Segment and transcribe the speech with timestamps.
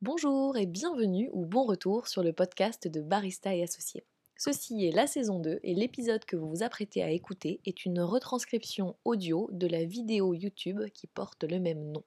[0.00, 4.06] Bonjour et bienvenue ou bon retour sur le podcast de Barista et Associés.
[4.36, 8.00] Ceci est la saison 2 et l'épisode que vous vous apprêtez à écouter est une
[8.00, 12.04] retranscription audio de la vidéo YouTube qui porte le même nom.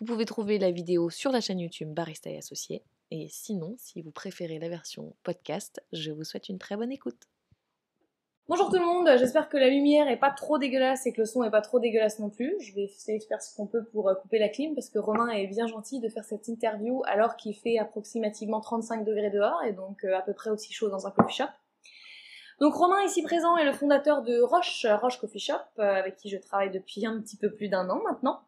[0.00, 4.00] Vous pouvez trouver la vidéo sur la chaîne YouTube Barista et Associés et sinon, si
[4.00, 7.28] vous préférez la version podcast, je vous souhaite une très bonne écoute.
[8.48, 11.26] Bonjour tout le monde, j'espère que la lumière est pas trop dégueulasse et que le
[11.26, 12.56] son est pas trop dégueulasse non plus.
[12.60, 14.98] Je vais essayer de faire ce qu'on peut pour euh, couper la clim parce que
[14.98, 19.62] Romain est bien gentil de faire cette interview alors qu'il fait approximativement 35 degrés dehors
[19.64, 21.50] et donc euh, à peu près aussi chaud dans un coffee shop.
[22.58, 26.30] Donc Romain ici présent est le fondateur de Roche, Roche Coffee Shop, euh, avec qui
[26.30, 28.40] je travaille depuis un petit peu plus d'un an maintenant.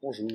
[0.00, 0.28] Bonjour.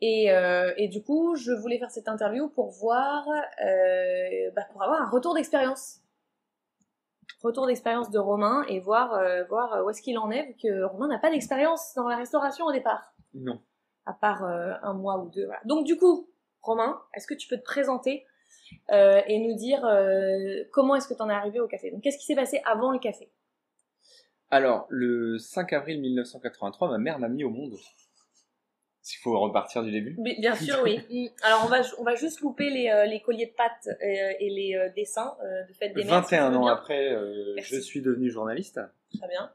[0.00, 4.82] Et, euh, et, du coup, je voulais faire cette interview pour voir, euh, bah, pour
[4.82, 5.98] avoir un retour d'expérience
[7.42, 10.84] retour d'expérience de Romain et voir, euh, voir où est-ce qu'il en est, vu que
[10.84, 13.14] Romain n'a pas d'expérience dans la restauration au départ.
[13.34, 13.60] Non.
[14.06, 15.44] À part euh, un mois ou deux.
[15.44, 15.60] Voilà.
[15.64, 16.28] Donc du coup,
[16.62, 18.26] Romain, est-ce que tu peux te présenter
[18.90, 19.80] euh, et nous dire
[20.72, 21.90] comment est-ce que tu en es arrivé au café?
[21.90, 23.30] Donc qu'est-ce qui s'est passé avant le café?
[24.50, 27.74] Alors, le 5 avril 1983, ma mère m'a mis au monde.
[29.08, 30.18] S'il faut repartir du début.
[30.20, 31.00] Bien sûr, oui.
[31.08, 31.28] Mm.
[31.42, 34.50] Alors, on va, on va juste louper les, euh, les colliers de pâtes euh, et
[34.50, 35.34] les euh, dessins
[35.66, 36.20] de fête des mères.
[36.20, 37.16] 21 ans après,
[37.62, 38.78] je suis devenu journaliste.
[39.16, 39.50] Très bien.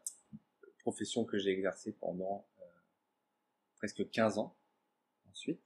[0.79, 2.47] Profession que j'ai exercée pendant
[3.77, 4.55] presque 15 ans.
[5.29, 5.61] Ensuite.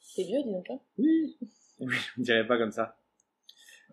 [0.00, 0.70] C'est vieux, dis donc.
[0.70, 1.36] Hein oui.
[1.80, 2.96] Oui, je ne dirais pas comme ça.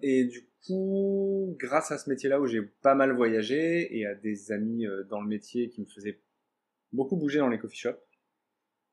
[0.03, 4.51] Et du coup, grâce à ce métier-là où j'ai pas mal voyagé et à des
[4.51, 6.19] amis dans le métier qui me faisaient
[6.93, 8.08] beaucoup bouger dans les coffee shops,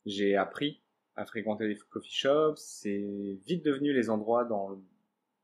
[0.06, 0.80] j'ai appris
[1.16, 2.56] à fréquenter les coffee shops.
[2.56, 4.80] C'est vite devenu les endroits dans,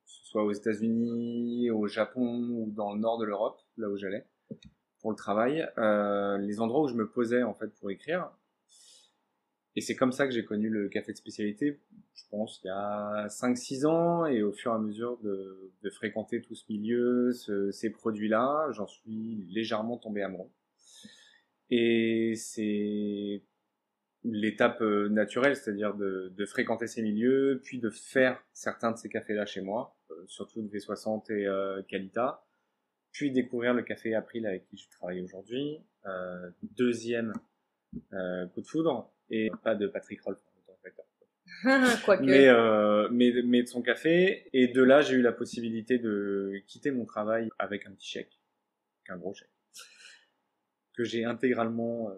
[0.07, 4.27] ce soit aux États-Unis, au Japon ou dans le nord de l'Europe, là où j'allais
[5.03, 8.31] pour le travail, euh, les endroits où je me posais en fait pour écrire.
[9.75, 11.81] Et c'est comme ça que j'ai connu le café de spécialité,
[12.15, 15.91] je pense, il y a 5-6 ans, et au fur et à mesure de, de
[15.91, 20.51] fréquenter tout ce milieu, ce, ces produits-là, j'en suis légèrement tombé amoureux.
[21.71, 23.43] Et c'est
[24.25, 29.09] l'étape euh, naturelle, c'est-à-dire de, de, fréquenter ces milieux, puis de faire certains de ces
[29.09, 32.44] cafés-là chez moi, euh, surtout de V60 et euh, Calita,
[33.10, 37.33] puis découvrir le café April avec qui je travaille aujourd'hui, euh, deuxième
[38.12, 40.39] euh, coup de foudre, et pas de Patrick Rolf.
[42.04, 42.22] Quoique.
[42.25, 46.60] Mais, euh, mais, mais de son café, et de là j'ai eu la possibilité de
[46.66, 48.41] quitter mon travail avec un petit chèque,
[49.09, 49.50] un gros chèque,
[50.94, 52.10] que j'ai intégralement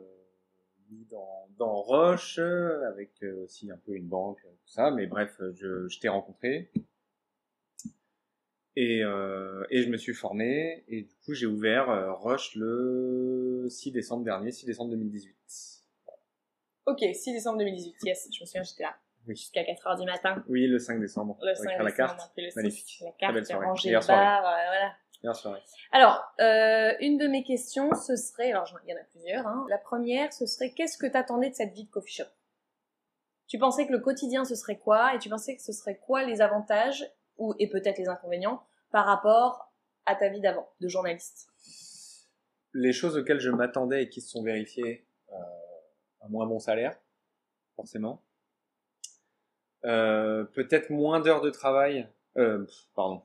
[1.11, 4.91] dans, dans Roche, avec euh, aussi un peu une banque, tout ça.
[4.91, 6.71] Mais bref, je, je t'ai rencontré.
[8.77, 10.85] Et, euh, et je me suis formé.
[10.89, 15.37] Et du coup, j'ai ouvert euh, Roche le 6 décembre dernier, 6 décembre 2018.
[16.87, 18.95] Ok, 6 décembre 2018, yes, je me souviens, j'étais là.
[19.27, 19.37] Oui.
[19.37, 20.45] Jusqu'à 4 heures du matin.
[20.49, 21.39] Oui, le 5 décembre.
[21.41, 22.33] Le 5 décembre, la carte.
[22.57, 23.03] Magnifique.
[23.03, 23.67] La carte, belle soirée.
[23.83, 24.93] Hier euh, voilà.
[25.93, 29.67] Alors, euh, une de mes questions, ce serait, alors il y en a plusieurs, hein.
[29.69, 32.29] la première, ce serait qu'est-ce que t'attendais de cette vie de coffee shop?
[33.47, 35.15] Tu pensais que le quotidien, ce serait quoi?
[35.15, 37.05] Et tu pensais que ce serait quoi les avantages,
[37.37, 39.73] ou et peut-être les inconvénients, par rapport
[40.07, 41.49] à ta vie d'avant, de journaliste?
[42.73, 45.37] Les choses auxquelles je m'attendais et qui se sont vérifiées, euh,
[46.23, 46.99] un moins bon salaire,
[47.77, 48.23] forcément.
[49.85, 52.09] Euh, peut-être moins d'heures de travail,
[52.39, 53.23] euh, pardon,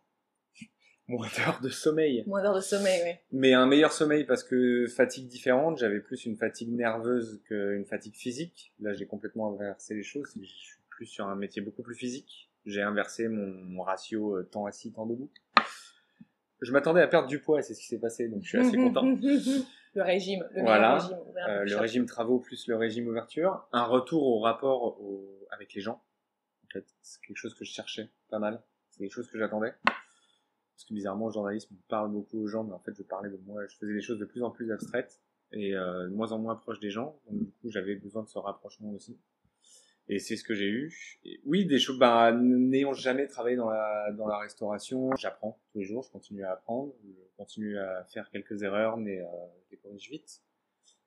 [1.09, 2.24] moins d'heures de sommeil.
[2.28, 3.12] Moins d'heures de sommeil, oui.
[3.31, 5.78] Mais un meilleur sommeil parce que fatigue différente.
[5.80, 8.74] J'avais plus une fatigue nerveuse qu'une fatigue physique.
[8.80, 10.31] Là, j'ai complètement inversé les choses.
[10.40, 12.50] Je suis plus sur un métier beaucoup plus physique.
[12.66, 15.31] J'ai inversé mon, ratio euh, temps assis, temps debout.
[16.62, 18.76] Je m'attendais à perdre du poids c'est ce qui s'est passé, donc je suis assez
[18.76, 19.03] content.
[19.94, 20.97] le régime, le voilà.
[20.97, 21.18] régime.
[21.47, 23.66] Euh, le régime travaux plus le régime ouverture.
[23.72, 25.00] Un retour au rapport
[25.52, 26.03] avec les gens.
[26.66, 28.62] En fait, c'est quelque chose que je cherchais pas mal.
[28.90, 29.74] C'est quelque chose que j'attendais
[30.79, 33.38] parce que bizarrement le journalisme parle beaucoup aux gens, mais en fait je parlais de
[33.45, 35.19] moi, je faisais des choses de plus en plus abstraites
[35.51, 38.29] et euh, de moins en moins proches des gens, donc du coup j'avais besoin de
[38.29, 39.19] ce rapprochement aussi.
[40.07, 40.97] Et c'est ce que j'ai eu.
[41.45, 45.84] Oui, des choses, bah, n'ayant jamais travaillé dans la, dans la restauration, j'apprends tous les
[45.84, 49.26] jours, je continue à apprendre, je continue à faire quelques erreurs, mais euh,
[49.66, 50.41] je les corrige vite.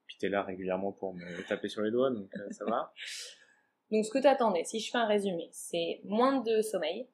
[0.06, 2.92] Puis t'es là régulièrement pour me taper sur les doigts, donc euh, ça va.
[3.90, 7.06] Donc ce que t'attendais, si je fais un résumé, c'est moins de sommeil,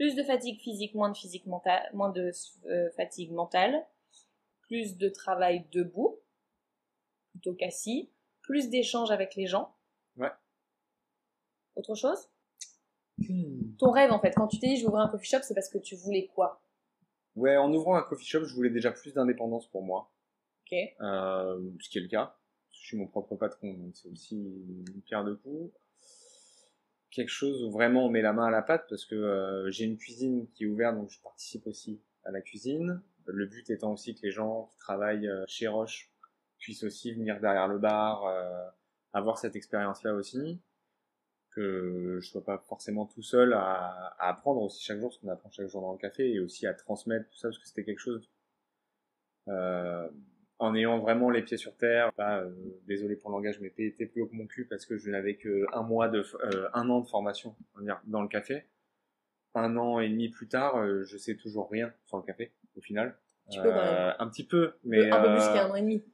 [0.00, 2.30] plus de fatigue physique, moins de, physique mentale, moins de
[2.64, 3.86] euh, fatigue mentale,
[4.62, 6.18] plus de travail debout
[7.32, 8.10] plutôt qu'assis,
[8.40, 9.76] plus d'échanges avec les gens.
[10.16, 10.30] Ouais.
[11.76, 12.30] Autre chose?
[13.18, 13.76] Hmm.
[13.78, 15.54] Ton rêve en fait, quand tu t'es dit je vais ouvrir un coffee shop, c'est
[15.54, 16.62] parce que tu voulais quoi?
[17.36, 20.10] Ouais, en ouvrant un coffee shop, je voulais déjà plus d'indépendance pour moi.
[20.64, 20.78] Ok.
[21.02, 22.38] Euh, ce qui est le cas.
[22.70, 25.74] Je suis mon propre patron, donc c'est aussi une pierre de coups.
[27.10, 29.84] Quelque chose où vraiment on met la main à la pâte parce que euh, j'ai
[29.84, 33.02] une cuisine qui est ouverte, donc je participe aussi à la cuisine.
[33.26, 36.10] Le but étant aussi que les gens qui travaillent euh, chez Roche
[36.58, 38.68] puissent aussi venir derrière le bar, euh,
[39.12, 40.60] avoir cette expérience-là aussi,
[41.50, 45.28] que je sois pas forcément tout seul à, à apprendre aussi chaque jour ce qu'on
[45.28, 47.84] apprend chaque jour dans le café et aussi à transmettre tout ça parce que c'était
[47.84, 48.30] quelque chose
[49.48, 50.08] euh,
[50.60, 52.12] en ayant vraiment les pieds sur terre.
[52.12, 52.50] Pas, euh,
[52.86, 55.34] désolé pour le langage, mais était plus haut que mon cul parce que je n'avais
[55.34, 58.64] que un mois de, euh, un an de formation dire, dans le café.
[59.54, 62.80] Un an et demi plus tard, euh, je sais toujours rien sur le café au
[62.80, 63.16] final.
[63.50, 63.78] Tu peux même.
[63.78, 66.04] Euh, un petit peu, mais un peu plus euh, qu'un an et demi.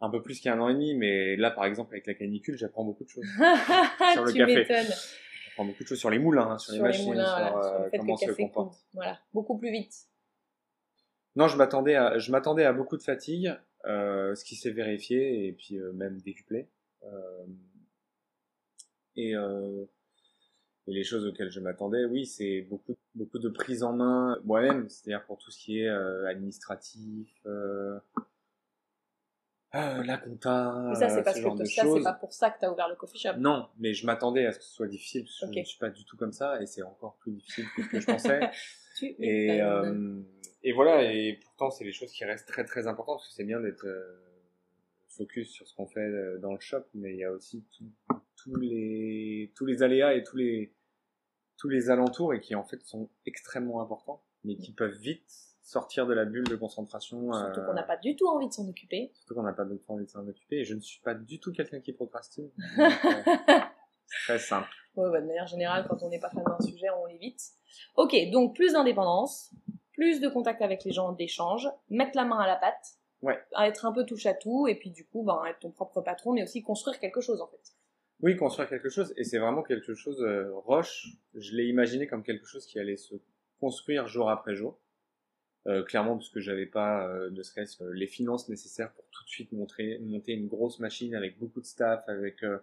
[0.00, 2.84] un peu plus qu'un an et demi, mais là, par exemple, avec la canicule, j'apprends
[2.84, 3.24] beaucoup de choses.
[3.38, 4.54] tu le café.
[4.54, 4.94] m'étonnes.
[5.46, 7.34] J'apprends beaucoup de choses sur les moulins, hein, sur, les Sur les machines, moulins, sur
[7.36, 8.72] voilà, sur euh, le fait que comment le se café comporte.
[8.72, 8.78] coule.
[8.92, 9.94] Voilà, beaucoup plus vite.
[11.36, 13.54] Non, je m'attendais à, je m'attendais à beaucoup de fatigue,
[13.86, 16.68] ce qui s'est vérifié et puis euh, même décuplé.
[17.02, 17.46] Euh,
[19.16, 19.84] et, euh,
[20.86, 24.88] et les choses auxquelles je m'attendais, oui, c'est beaucoup, beaucoup de prise en main moi-même,
[24.88, 27.98] c'est-à-dire pour tout ce qui est euh, administratif, euh,
[29.74, 32.32] euh, la compta, Mais ça, c'est euh, parce ce que de ça, c'est pas pour
[32.32, 33.38] ça que t'as ouvert le coffee shop.
[33.38, 35.78] Non, mais je m'attendais à ce que ce soit difficile, parce que je ne suis
[35.78, 38.40] pas du tout comme ça, et c'est encore plus difficile que ce que je pensais.
[38.96, 40.20] Tu Et, euh,
[40.64, 43.44] et voilà, et pourtant c'est des choses qui restent très très importantes, parce que c'est
[43.44, 44.20] bien d'être euh,
[45.08, 48.18] focus sur ce qu'on fait euh, dans le shop, mais il y a aussi tout-
[48.36, 50.74] tous les tous les aléas et tous les
[51.56, 55.30] tous les alentours et qui en fait sont extrêmement importants, mais qui peuvent vite
[55.62, 57.32] sortir de la bulle de concentration.
[57.32, 59.12] Surtout euh, qu'on n'a pas du tout envie de s'en occuper.
[59.14, 60.56] surtout qu'on n'a pas d'autre envie de s'en occuper.
[60.58, 62.50] Et je ne suis pas du tout quelqu'un qui procrastine.
[62.76, 63.22] Donc, euh,
[64.06, 64.68] c'est très simple.
[64.96, 67.40] Ouais, bah, de manière générale, quand on n'est pas fan d'un sujet, on l'évite.
[67.96, 69.54] Ok, donc plus d'indépendance,
[69.94, 73.38] plus de contact avec les gens, d'échange, mettre la main à la pâte, Ouais.
[73.58, 76.32] être un peu touche à tout, et puis du coup, ben, être ton propre patron,
[76.32, 77.72] mais aussi construire quelque chose en fait.
[78.20, 82.22] Oui, construire quelque chose, et c'est vraiment quelque chose, euh, Roche, je l'ai imaginé comme
[82.22, 83.14] quelque chose qui allait se
[83.60, 84.78] construire jour après jour.
[85.66, 89.24] Euh, clairement, parce que j'avais pas, euh, ne serait-ce que les finances nécessaires pour tout
[89.24, 92.58] de suite montrer, monter une grosse machine avec beaucoup de staff, avec euh,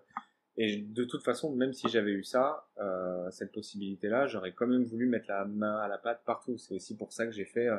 [0.57, 4.83] et de toute façon, même si j'avais eu ça, euh, cette possibilité-là, j'aurais quand même
[4.83, 6.57] voulu mettre la main à la pâte partout.
[6.57, 7.77] C'est aussi pour ça que j'ai fait euh,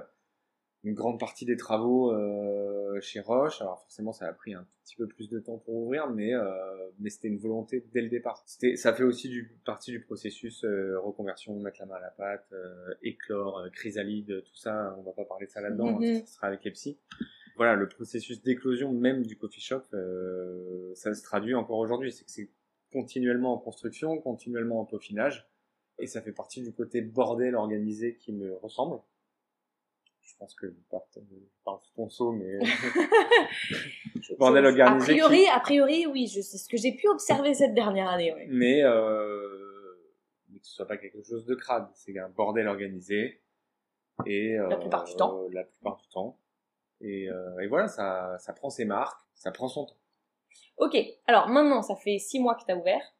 [0.84, 3.60] une grande partie des travaux euh, chez Roche.
[3.60, 6.44] Alors forcément, ça a pris un petit peu plus de temps pour ouvrir, mais euh,
[6.98, 8.42] mais c'était une volonté dès le départ.
[8.46, 12.10] C'était, ça fait aussi du, partie du processus euh, reconversion, mettre la main à la
[12.10, 14.94] pâte, euh, éclore, chrysalide, tout ça.
[14.98, 16.98] On va pas parler de ça là-dedans, hein, ça sera avec les psys.
[17.56, 22.10] Voilà, le processus d'éclosion même du coffee shop, euh, ça se traduit encore aujourd'hui.
[22.10, 22.50] C'est que c'est
[22.92, 25.48] continuellement en construction, continuellement en peaufinage,
[25.98, 29.00] et ça fait partie du côté bordel organisé qui me ressemble.
[30.20, 30.74] Je pense que je
[31.64, 32.58] parle, sous ton seau, mais
[34.38, 35.06] bordel a organisé.
[35.14, 38.32] qui- priori, a priori, oui, c'est ce que j'ai pu observer cette dernière année.
[38.32, 38.46] Ouais.
[38.48, 39.98] mais, euh,
[40.48, 41.88] mais que ce soit pas quelque chose de crade.
[41.94, 43.42] C'est un bordel organisé
[44.26, 45.48] et euh, La plupart du temps.
[45.52, 46.38] La plupart du temps.
[47.00, 49.96] Et, euh, et voilà, ça, ça prend ses marques, ça prend son temps.
[50.82, 50.96] Ok,
[51.28, 53.14] alors maintenant, ça fait six mois que t'as ouvert.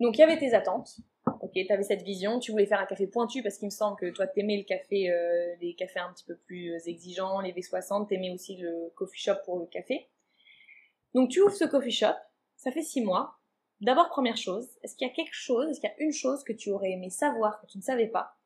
[0.00, 0.96] Donc il y avait tes attentes.
[1.42, 2.40] Ok, t'avais cette vision.
[2.40, 5.10] Tu voulais faire un café pointu parce qu'il me semble que toi t'aimais le café,
[5.10, 8.06] euh, les cafés un petit peu plus euh, exigeants, les V60.
[8.06, 10.08] T'aimais aussi le coffee shop pour le café.
[11.12, 12.14] Donc tu ouvres ce coffee shop.
[12.56, 13.36] Ça fait six mois.
[13.82, 16.44] D'abord première chose, est-ce qu'il y a quelque chose, est-ce qu'il y a une chose
[16.44, 18.38] que tu aurais aimé savoir que tu ne savais pas,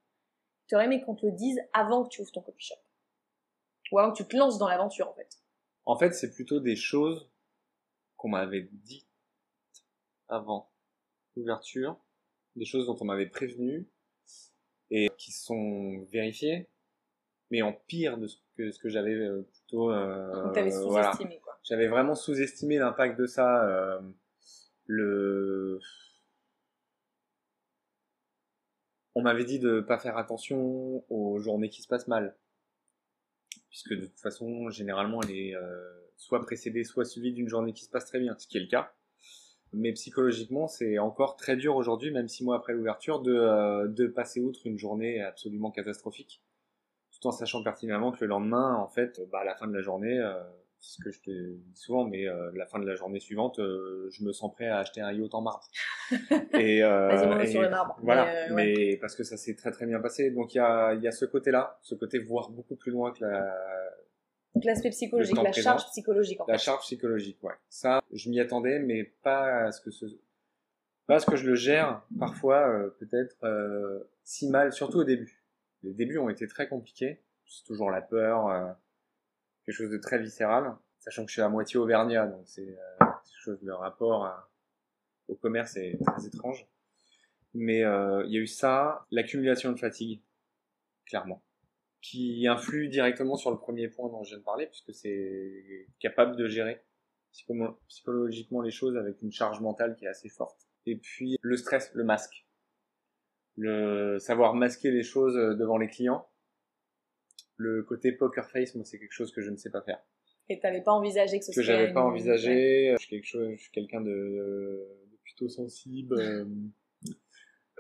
[0.67, 2.81] tu aurais aimé qu'on te le dise avant que tu ouvres ton coffee shop,
[3.93, 5.29] ou avant que tu te lances dans l'aventure en fait?
[5.85, 7.31] En fait, c'est plutôt des choses
[8.19, 9.09] qu'on m'avait dites
[10.29, 10.71] avant
[11.37, 11.99] l'ouverture,
[12.57, 13.89] des choses dont on m'avait prévenu
[14.91, 16.69] et qui sont vérifiées,
[17.51, 19.91] mais en pire de ce que, ce que j'avais euh, plutôt.
[19.91, 21.13] euh, voilà.
[21.13, 21.59] sous-estimé quoi.
[21.63, 23.67] J'avais vraiment sous-estimé l'impact de ça.
[23.67, 24.01] euh,
[24.85, 25.81] le...
[29.15, 32.37] On m'avait dit de pas faire attention aux journées qui se passent mal.
[33.71, 35.79] Puisque de toute façon, généralement, elle est euh,
[36.17, 38.67] soit précédée, soit suivie d'une journée qui se passe très bien, ce qui est le
[38.67, 38.93] cas.
[39.73, 44.07] Mais psychologiquement, c'est encore très dur aujourd'hui, même six mois après l'ouverture, de, euh, de
[44.07, 46.43] passer outre une journée absolument catastrophique.
[47.11, 49.83] Tout en sachant pertinemment que le lendemain, en fait, bah, à la fin de la
[49.83, 50.43] journée, euh,
[50.81, 54.09] ce que je te dis souvent, mais euh, la fin de la journée suivante, euh,
[54.11, 55.65] je me sens prêt à acheter un yacht en marbre.
[56.55, 57.99] et, euh, et- sur le marbre.
[58.03, 60.31] Voilà, Mais, euh, mais, parce que ça s'est très très bien passé.
[60.31, 63.13] Donc il y a, il y a ce côté-là, ce côté voir beaucoup plus loin
[63.13, 63.55] que la,
[64.55, 65.63] Donc l'aspect psychologique, la présent.
[65.71, 66.65] charge psychologique en la fait.
[66.65, 67.39] charge psychologique.
[67.43, 67.55] Ouais.
[67.69, 70.07] Ça, je m'y attendais, mais pas à ce que ce,
[71.07, 75.05] pas à ce que je le gère parfois euh, peut-être euh, si mal, surtout au
[75.05, 75.43] début.
[75.83, 77.23] Les débuts ont été très compliqués.
[77.47, 78.67] C'est toujours la peur, euh,
[79.69, 82.97] quelque chose de très viscéral, sachant que je suis à moitié auvergnat, donc c'est euh,
[83.01, 84.51] quelque chose de rapport à-
[85.29, 86.67] au commerce est très étrange.
[87.53, 90.23] Mais euh, il y a eu ça, l'accumulation de fatigue,
[91.05, 91.43] clairement,
[92.01, 96.37] qui influe directement sur le premier point dont je viens de parler, puisque c'est capable
[96.37, 96.83] de gérer
[97.89, 100.67] psychologiquement les choses avec une charge mentale qui est assez forte.
[100.87, 102.47] Et puis le stress, le masque.
[103.57, 106.27] Le savoir masquer les choses devant les clients.
[107.59, 110.01] Le côté poker face, moi, c'est quelque chose que je ne sais pas faire.
[110.49, 112.93] Et t'avais pas envisagé que ce que j'avais pas envisagé.
[112.93, 114.87] Je suis quelque chose, je suis quelqu'un de, de,
[115.23, 116.19] plutôt sensible.
[116.19, 116.45] Euh,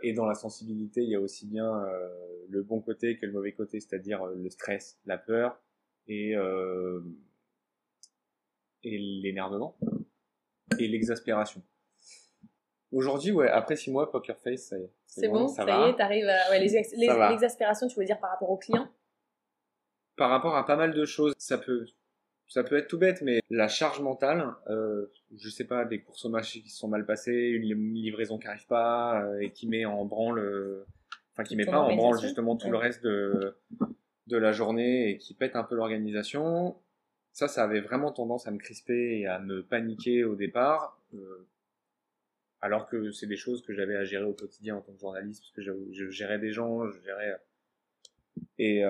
[0.02, 2.08] et dans la sensibilité, il y a aussi bien euh,
[2.48, 5.60] le bon côté que le mauvais côté, c'est-à-dire euh, le stress, la peur
[6.06, 7.00] et euh,
[8.82, 9.76] et l'énervement
[10.78, 11.62] et l'exaspération.
[12.92, 14.92] Aujourd'hui, ouais, après six mois, Poker Face, ça y est.
[15.06, 16.50] C'est bon, ça, y est, t'arrives à...
[16.50, 18.88] Ouais, l'exaspération, tu veux dire par rapport aux clients?
[20.18, 21.86] Par rapport à pas mal de choses, ça peut
[22.48, 25.06] ça peut être tout bête, mais la charge mentale, euh,
[25.36, 28.46] je sais pas, des courses au marché qui se sont mal passées, une livraison qui
[28.48, 30.86] arrive pas euh, et qui met en branle, euh,
[31.32, 33.54] enfin qui met pas en branle justement tout le reste de
[34.26, 36.76] de la journée et qui pète un peu l'organisation.
[37.32, 41.46] Ça, ça avait vraiment tendance à me crisper et à me paniquer au départ, euh,
[42.60, 45.42] alors que c'est des choses que j'avais à gérer au quotidien en tant que journaliste,
[45.42, 47.38] parce que je, je gérais des gens, je gérais
[48.58, 48.82] et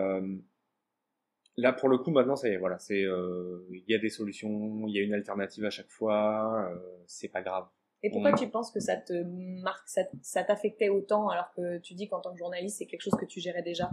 [1.59, 4.95] là pour le coup maintenant c'est voilà c'est euh, il y a des solutions il
[4.95, 7.67] y a une alternative à chaque fois euh, c'est pas grave.
[8.05, 9.25] Et pourquoi tu penses que ça te
[9.61, 13.19] marque ça, t'affectait autant alors que tu dis qu'en tant que journaliste c'est quelque chose
[13.19, 13.91] que tu gérais déjà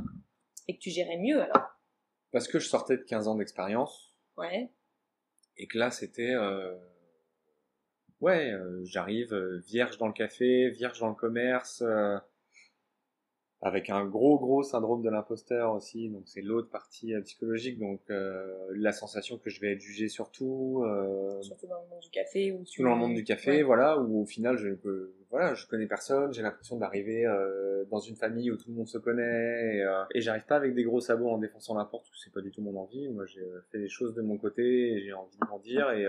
[0.68, 1.72] et que tu gérais mieux alors?
[2.32, 4.16] Parce que je sortais de 15 ans d'expérience.
[4.38, 4.70] Ouais.
[5.58, 6.76] Et que là c'était euh,
[8.22, 8.54] ouais
[8.84, 9.34] j'arrive
[9.66, 11.84] vierge dans le café vierge dans le commerce
[13.62, 16.10] avec un gros gros syndrome de l'imposteur aussi.
[16.10, 17.80] Donc c'est l'autre partie euh, psychologique.
[17.80, 22.02] Donc euh, la sensation que je vais être jugé surtout euh, surtout dans le monde
[22.02, 25.14] du café ou surtout dans le monde du café voilà où au final je peux
[25.32, 26.32] voilà je connais personne.
[26.34, 30.04] J'ai l'impression d'arriver euh, dans une famille où tout le monde se connaît et, euh,
[30.14, 32.62] et j'arrive pas avec des gros sabots en défonçant la porte c'est pas du tout
[32.62, 33.08] mon envie.
[33.10, 36.06] Moi j'ai fait les choses de mon côté et j'ai envie de grandir et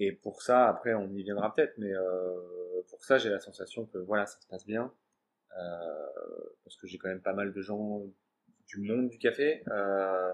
[0.00, 1.92] et pour ça après on y viendra peut-être mais
[2.88, 4.84] pour ça j'ai la sensation que voilà ça se passe bien.
[4.84, 4.99] euh,
[5.50, 8.02] parce que j'ai quand même pas mal de gens
[8.66, 10.32] du monde du café, euh,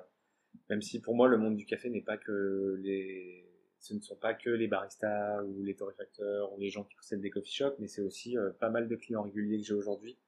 [0.69, 3.43] même si pour moi le monde du café n'est pas que les
[3.79, 7.21] ce ne sont pas que les baristas ou les torréfacteurs ou les gens qui possèdent
[7.21, 10.19] des coffee shops, mais c'est aussi euh, pas mal de clients réguliers que j'ai aujourd'hui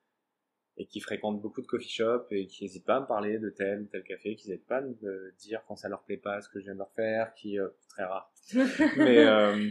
[0.77, 3.51] et qui fréquentent beaucoup de coffee shops et qui n'hésitent pas à me parler de
[3.51, 6.41] tel ou tel café, qui n'hésitent pas à me dire quand ça leur plaît pas
[6.41, 8.33] ce que je viens de leur faire, qui euh, très rare.
[8.97, 9.71] mais euh,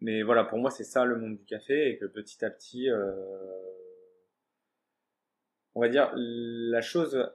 [0.00, 2.90] mais voilà, pour moi c'est ça le monde du café et que petit à petit
[2.90, 3.65] euh,
[5.76, 7.30] on va dire, la chose,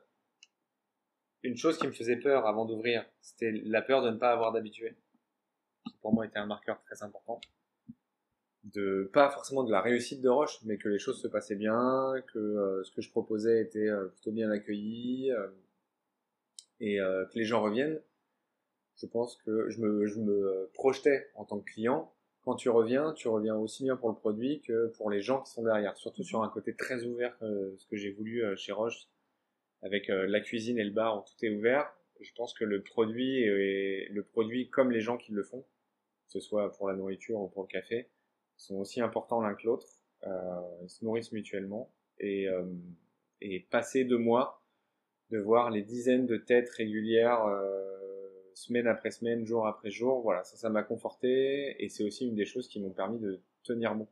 [1.44, 4.52] une chose qui me faisait peur avant d'ouvrir, c'était la peur de ne pas avoir
[4.52, 4.98] d'habitués.
[5.86, 7.40] Qui pour moi était un marqueur très important.
[8.64, 12.16] De, pas forcément de la réussite de Roche, mais que les choses se passaient bien,
[12.34, 15.48] que euh, ce que je proposais était euh, plutôt bien accueilli, euh,
[16.80, 18.02] et que les gens reviennent.
[18.96, 22.12] Je pense que je me, je me projetais en tant que client
[22.44, 25.52] quand tu reviens, tu reviens aussi bien pour le produit que pour les gens qui
[25.52, 25.96] sont derrière.
[25.98, 29.08] Surtout sur un côté très ouvert, euh, ce que j'ai voulu euh, chez Roche,
[29.84, 31.94] avec euh, la cuisine et le bar où tout est ouvert.
[32.20, 36.34] Je pense que le produit et le produit comme les gens qui le font, que
[36.34, 38.10] ce soit pour la nourriture ou pour le café,
[38.58, 39.88] sont aussi importants l'un que l'autre.
[40.24, 42.46] ils se nourrissent mutuellement et,
[43.42, 44.62] et passer de mois
[45.32, 47.44] de voir les dizaines de têtes régulières
[48.54, 50.22] semaine après semaine, jour après jour.
[50.22, 53.42] Voilà, ça, ça m'a conforté et c'est aussi une des choses qui m'ont permis de
[53.64, 54.08] tenir bon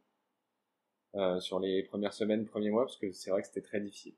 [1.16, 4.14] euh, sur les premières semaines, premiers mois, parce que c'est vrai que c'était très difficile.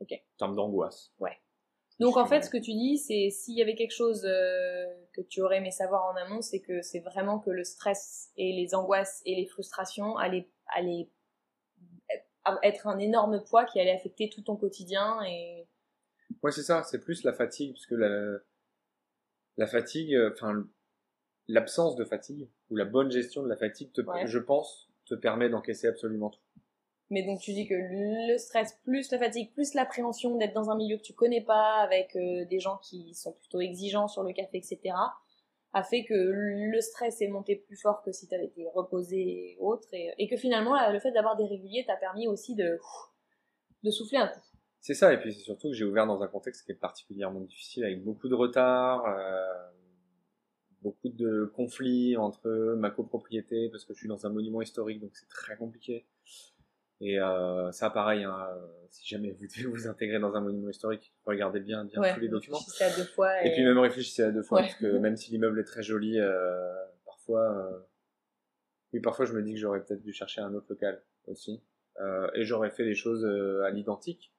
[0.00, 0.12] Ok.
[0.12, 1.12] En termes d'angoisse.
[1.18, 1.38] Ouais.
[1.98, 5.20] Donc en fait, ce que tu dis, c'est s'il y avait quelque chose euh, que
[5.20, 8.74] tu aurais aimé savoir en amont, c'est que c'est vraiment que le stress et les
[8.74, 11.10] angoisses et les frustrations allaient, allaient
[12.62, 15.66] être un énorme poids qui allait affecter tout ton quotidien et.
[16.42, 16.84] Ouais, c'est ça.
[16.84, 18.38] C'est plus la fatigue, parce que la,
[19.58, 20.64] la fatigue, euh, enfin
[21.48, 25.48] l'absence de fatigue ou la bonne gestion de la fatigue, te, je pense, te permet
[25.48, 26.40] d'encaisser absolument tout.
[27.10, 30.76] Mais donc tu dis que le stress plus la fatigue plus l'appréhension d'être dans un
[30.76, 34.32] milieu que tu connais pas avec euh, des gens qui sont plutôt exigeants sur le
[34.32, 34.94] café etc
[35.72, 39.16] a fait que le stress est monté plus fort que si tu avais été reposé
[39.18, 42.78] et autres et, que finalement le fait d'avoir des réguliers t'a permis aussi de
[43.84, 44.40] de souffler un coup.
[44.80, 47.40] C'est ça, et puis c'est surtout que j'ai ouvert dans un contexte qui est particulièrement
[47.40, 49.70] difficile, avec beaucoup de retard, euh,
[50.82, 55.10] beaucoup de conflits entre ma copropriété, parce que je suis dans un monument historique, donc
[55.14, 56.06] c'est très compliqué.
[57.00, 58.48] Et euh, ça, pareil, hein,
[58.90, 62.28] si jamais vous devez vous intégrer dans un monument historique, regardez bien, bien tous les
[62.28, 62.58] documents.
[62.80, 63.52] À deux fois et...
[63.52, 66.74] puis même réfléchissez à deux fois, parce que même si l'immeuble est très joli, euh,
[67.04, 67.84] parfois,
[68.92, 71.62] Oui, parfois je me dis que j'aurais peut-être dû chercher un autre local aussi.
[72.00, 74.32] Euh, et j'aurais fait les choses euh, à l'identique.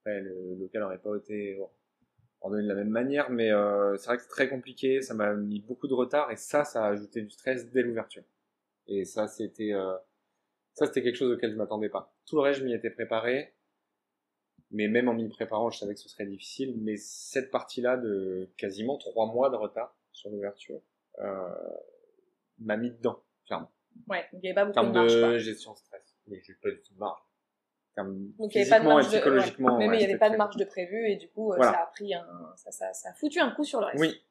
[0.00, 1.58] Après, le local n'aurait pas été
[2.40, 5.34] ordonné de la même manière, mais euh, c'est vrai que c'est très compliqué, ça m'a
[5.34, 8.24] mis beaucoup de retard, et ça, ça a ajouté du stress dès l'ouverture.
[8.86, 9.94] Et ça, c'était euh,
[10.74, 12.14] ça, c'était quelque chose auquel je m'attendais pas.
[12.26, 13.54] Tout le reste, je m'y étais préparé,
[14.70, 16.74] mais même en m'y préparant, je savais que ce serait difficile.
[16.80, 20.80] Mais cette partie-là de quasiment trois mois de retard sur l'ouverture
[21.18, 21.50] euh,
[22.58, 23.70] m'a mis dedans, clairement.
[24.08, 25.14] Ouais, il n'y avait pas En beaucoup de termes marge.
[25.14, 25.38] de quoi.
[25.38, 26.16] gestion de stress.
[26.26, 27.20] Mais j'ai pas du tout de marge.
[27.96, 29.96] Donc il n'y avait pas de physiquement marge de, ouais.
[29.96, 31.72] il n'y avait pas de marge de prévu et du coup euh, Voilà.
[31.72, 33.98] ça a pris un, ça, ça, ça a foutu un coup sur le reste.
[34.00, 34.22] Oui.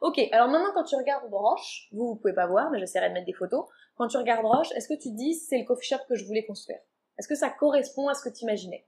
[0.00, 3.14] Ok, alors maintenant quand tu regardes Roche, vous vous pouvez pas voir, mais j'essaierai de
[3.14, 3.66] mettre des photos.
[3.96, 6.44] Quand tu regardes Roche, est-ce que tu dis c'est le coffee shop que je voulais
[6.44, 6.80] construire?
[7.18, 8.86] Est-ce que ça correspond à ce que tu imaginais?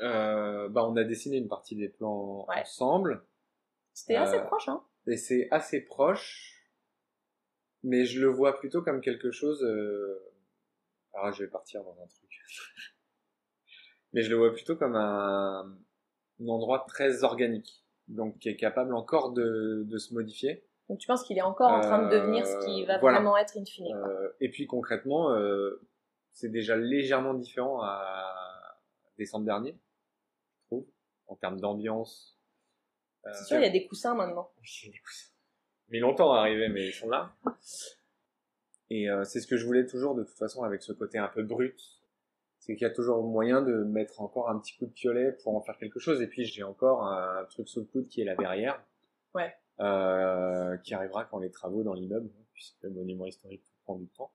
[0.00, 2.60] Euh, bah, on a dessiné une partie des plans Ouais.
[2.60, 3.24] ensemble.
[3.92, 6.54] C'était Euh, assez proche, hein Et c'est assez proche.
[7.82, 9.62] Mais je le vois plutôt comme quelque chose.
[9.62, 10.20] Euh...
[11.14, 12.30] Alors je vais partir dans un truc.
[14.12, 15.76] mais je le vois plutôt comme un,
[16.40, 17.84] un endroit très organique.
[18.08, 20.64] Donc qui est capable encore de, de se modifier.
[20.88, 23.18] Donc tu penses qu'il est encore en train de devenir ce qui va Euh, voilà.
[23.18, 23.86] vraiment être in fine.
[23.92, 24.08] quoi.
[24.08, 25.82] Euh, et puis concrètement, euh,
[26.32, 28.80] c'est déjà légèrement différent à
[29.18, 29.76] décembre dernier,
[30.62, 30.86] je trouve,
[31.26, 32.38] en termes d'ambiance.
[33.34, 34.50] C'est sûr, il y a des coussins maintenant.
[34.58, 35.30] oui, il y a des coussins.
[35.90, 37.34] Mis longtemps à arriver, mais ils sont là.
[38.90, 41.28] Et euh, c'est ce que je voulais toujours de toute façon avec ce côté un
[41.28, 41.78] peu brut.
[42.58, 45.56] C'est qu'il y a toujours moyen de mettre encore un petit coup de piolet pour
[45.56, 46.20] en faire quelque chose.
[46.20, 48.82] Et puis j'ai encore un, truc sous le coude qui est la verrière.
[49.34, 49.54] Ouais.
[49.80, 54.32] Euh, qui arrivera quand les travaux dans l'immeuble, puisque le monument historique prend du temps.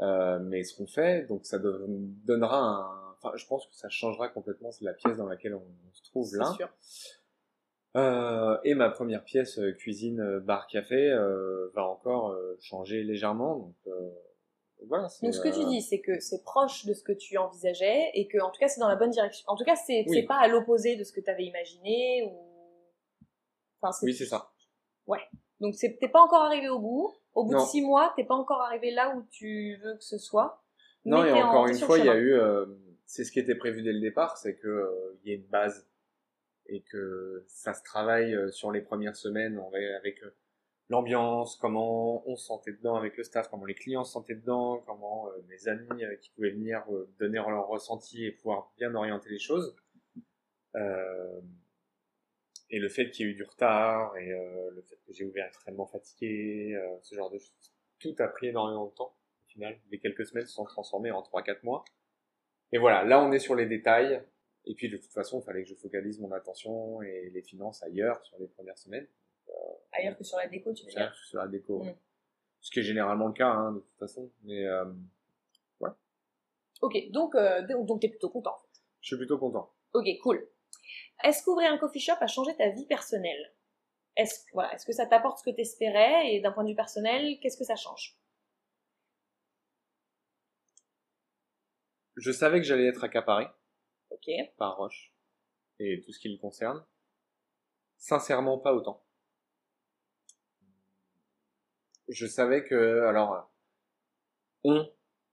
[0.00, 1.86] Euh, mais ce qu'on fait, donc ça don-
[2.24, 3.14] donnera un...
[3.14, 6.36] Enfin, je pense que ça changera complètement la pièce dans laquelle on, on se trouve
[6.36, 6.50] là.
[6.50, 6.68] C'est sûr.
[7.96, 13.02] Euh, et ma première pièce euh, cuisine euh, bar café euh, va encore euh, changer
[13.02, 13.56] légèrement.
[13.56, 14.10] Donc euh,
[14.86, 15.08] voilà.
[15.22, 18.28] Donc ce que tu dis, c'est que c'est proche de ce que tu envisageais et
[18.28, 19.44] que en tout cas c'est dans la bonne direction.
[19.48, 20.22] En tout cas, c'est Oui.
[20.24, 22.36] pas à l'opposé de ce que tu avais imaginé ou.
[23.80, 24.50] Enfin, Oui, c'est ça.
[25.58, 27.14] Donc c'est- t'es pas encore arrivé au bout.
[27.34, 27.62] Au bout Non.
[27.62, 30.62] de six mois, t'es pas encore arrivé là où tu veux que ce soit.
[31.06, 32.66] Non, et en- encore une fois, il y a eu, euh,
[33.06, 35.46] c'est ce qui était prévu dès le départ, c'est que euh, il y ait une
[35.46, 35.86] base
[36.68, 39.60] et que ça se travaille euh, sur les premières semaines
[39.96, 40.34] avec euh,
[40.88, 44.82] l'ambiance, comment on se sentait dedans avec le staff, comment les clients se sentaient dedans,
[44.86, 46.84] comment euh, mes amis qui pouvaient venir
[47.18, 49.74] donner leur ressenti et pouvoir bien orienter les choses.
[50.74, 51.40] Euh,
[52.68, 55.46] et le fait qu'il y ait eu du retard et le fait que j'ai ouvert
[55.46, 59.78] extrêmement fatigué, ce genre de choses, tout a pris énormément de temps au final.
[59.92, 61.84] Les quelques semaines se sont transformées en 3-4 mois.
[62.72, 64.20] Et voilà, là on est sur les détails.
[64.66, 67.82] Et puis de toute façon, il fallait que je focalise mon attention et les finances
[67.82, 69.06] ailleurs sur les premières semaines.
[69.92, 71.14] Ailleurs que sur la déco, tu veux dire.
[71.14, 71.82] sur la déco.
[71.84, 71.94] Mm.
[72.60, 74.30] Ce qui est généralement le cas, hein, de toute façon.
[74.42, 74.84] Mais euh,
[76.82, 78.54] Ok, donc euh, donc t'es plutôt content.
[79.00, 79.72] je suis plutôt content.
[79.94, 80.46] Ok, cool.
[81.24, 83.54] Est-ce qu'ouvrir un coffee shop a changé ta vie personnelle?
[84.14, 86.34] Est-ce voilà, est-ce que ça t'apporte ce que t'espérais?
[86.34, 88.18] Et d'un point de vue personnel, qu'est-ce que ça change?
[92.16, 93.46] Je savais que j'allais être accaparé
[94.56, 95.12] Par Roche
[95.78, 96.84] et tout ce qui le concerne.
[97.98, 99.02] Sincèrement, pas autant.
[102.08, 103.50] Je savais que, alors,
[104.64, 104.88] on,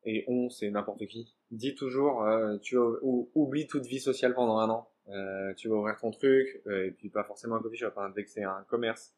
[0.06, 4.58] et on, c'est n'importe qui, dit toujours, euh, tu ou- oublie toute vie sociale pendant
[4.60, 4.90] un an.
[5.10, 8.12] Euh, tu vas ouvrir ton truc, euh, et puis pas forcément un coffee shop, hein,
[8.16, 9.14] dès que c'est un commerce.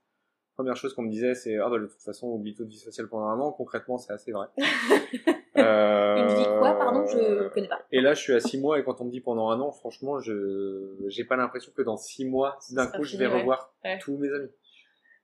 [0.56, 3.08] Première chose qu'on me disait, c'est, ah bah de toute façon, oublie toute vie sociale
[3.10, 3.52] pendant un an.
[3.52, 4.48] Concrètement, c'est assez vrai.
[5.58, 6.74] Euh, Une vie quoi?
[6.78, 7.82] Pardon, je connais pas.
[7.92, 9.72] et là, je suis à six mois et quand on me dit pendant un an,
[9.72, 13.40] franchement, je j'ai pas l'impression que dans six mois, d'un coup, je vais ouais.
[13.40, 13.98] revoir Ouais.
[14.00, 14.52] tous mes amis.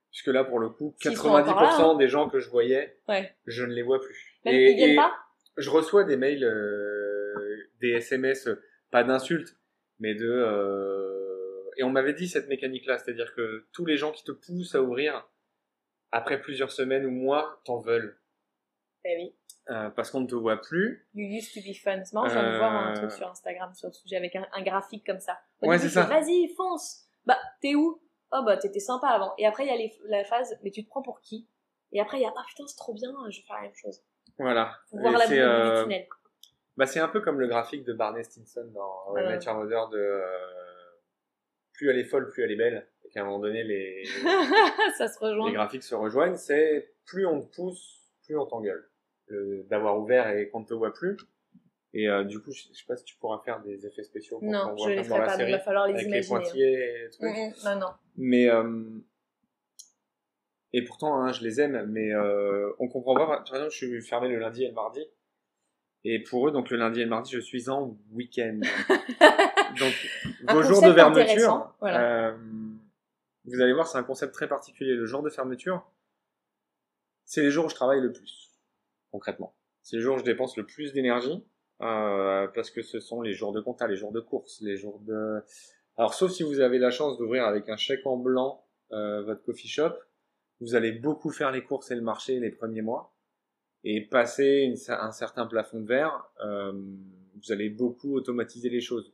[0.09, 1.95] Puisque là, pour le coup, S'ils sont 90% encore là, hein.
[1.95, 3.33] des gens que je voyais, Ouais.
[3.45, 4.39] je ne les vois plus.
[4.45, 5.11] Même et qu'ils viennent et pas?
[5.57, 8.49] je reçois des mails, euh, des SMS,
[8.91, 9.57] pas d'insultes,
[9.99, 10.27] mais de...
[10.29, 14.75] euh, Et on m'avait dit cette mécanique-là, c'est-à-dire que tous les gens qui te poussent
[14.75, 15.27] à ouvrir,
[16.11, 18.17] après plusieurs semaines ou mois, t'en veulent.
[19.05, 19.35] Eh oui.
[19.69, 21.07] Euh, parce qu'on ne te voit plus.
[21.13, 22.03] You used to be fun.
[22.03, 22.95] C'est marrant, je viens de voir un Euh.
[22.97, 25.39] truc sur Instagram sur le sujet avec un, un graphique comme ça.
[25.61, 26.03] Au Ouais, c'est ça.
[26.03, 27.05] Vas-y, fonce.
[27.25, 28.01] Bah, t'es où?
[28.31, 29.33] Oh bah, t'étais sympa avant.
[29.37, 31.47] Et après, il y a les- la phase, mais tu te prends pour qui?
[31.91, 33.75] Et après, il y a, ah putain, c'est trop bien, je vais faire la même
[33.75, 34.01] chose.
[34.39, 34.77] Voilà.
[34.89, 36.07] Faut voir la bout euh, du tunnel.
[36.77, 39.27] Bah, c'est un peu comme le graphique de Barney Stinson dans Ouais.
[39.27, 40.25] Met Your Mother de euh,
[41.73, 42.87] plus elle est folle, plus elle est belle.
[43.03, 44.03] Et qu'à un moment donné, les,
[44.97, 45.47] ça se rejoint.
[45.47, 46.37] les graphiques se rejoignent.
[46.37, 48.89] C'est plus on te pousse, plus on t'engueule.
[49.69, 51.17] D'avoir ouvert et qu'on ne te voit plus.
[51.93, 54.39] Et euh, du coup, je je sais pas si tu pourras faire des effets spéciaux
[54.39, 55.51] pour Non, je voit les ferai pas, mais il série.
[55.51, 56.35] va falloir les avec les imaginer.
[56.35, 56.39] hein.
[56.41, 57.29] pointillés et trucs.
[57.29, 57.87] Mm, mm, Non, non.
[58.17, 58.83] Mais euh,
[60.73, 63.25] Et pourtant, hein, je les aime, mais euh, on comprend pas.
[63.25, 65.05] Par exemple, je suis fermé le lundi et le mardi.
[66.03, 68.59] Et pour eux, donc le lundi et le mardi, je suis en week-end.
[69.79, 69.93] donc,
[70.49, 72.29] vos jours de fermeture, voilà.
[72.29, 72.37] euh,
[73.45, 74.93] vous allez voir, c'est un concept très particulier.
[74.95, 75.85] Le jour de fermeture,
[77.25, 78.49] c'est les jours où je travaille le plus,
[79.12, 79.56] concrètement.
[79.82, 81.43] C'est les jours où je dépense le plus d'énergie,
[81.82, 85.00] euh, parce que ce sont les jours de compta, les jours de course, les jours
[85.00, 85.41] de...
[85.97, 89.43] Alors, sauf si vous avez la chance d'ouvrir avec un chèque en blanc euh, votre
[89.43, 89.93] coffee shop,
[90.60, 93.15] vous allez beaucoup faire les courses et le marché les premiers mois.
[93.84, 99.12] Et passer une un certain plafond de verre, euh, vous allez beaucoup automatiser les choses.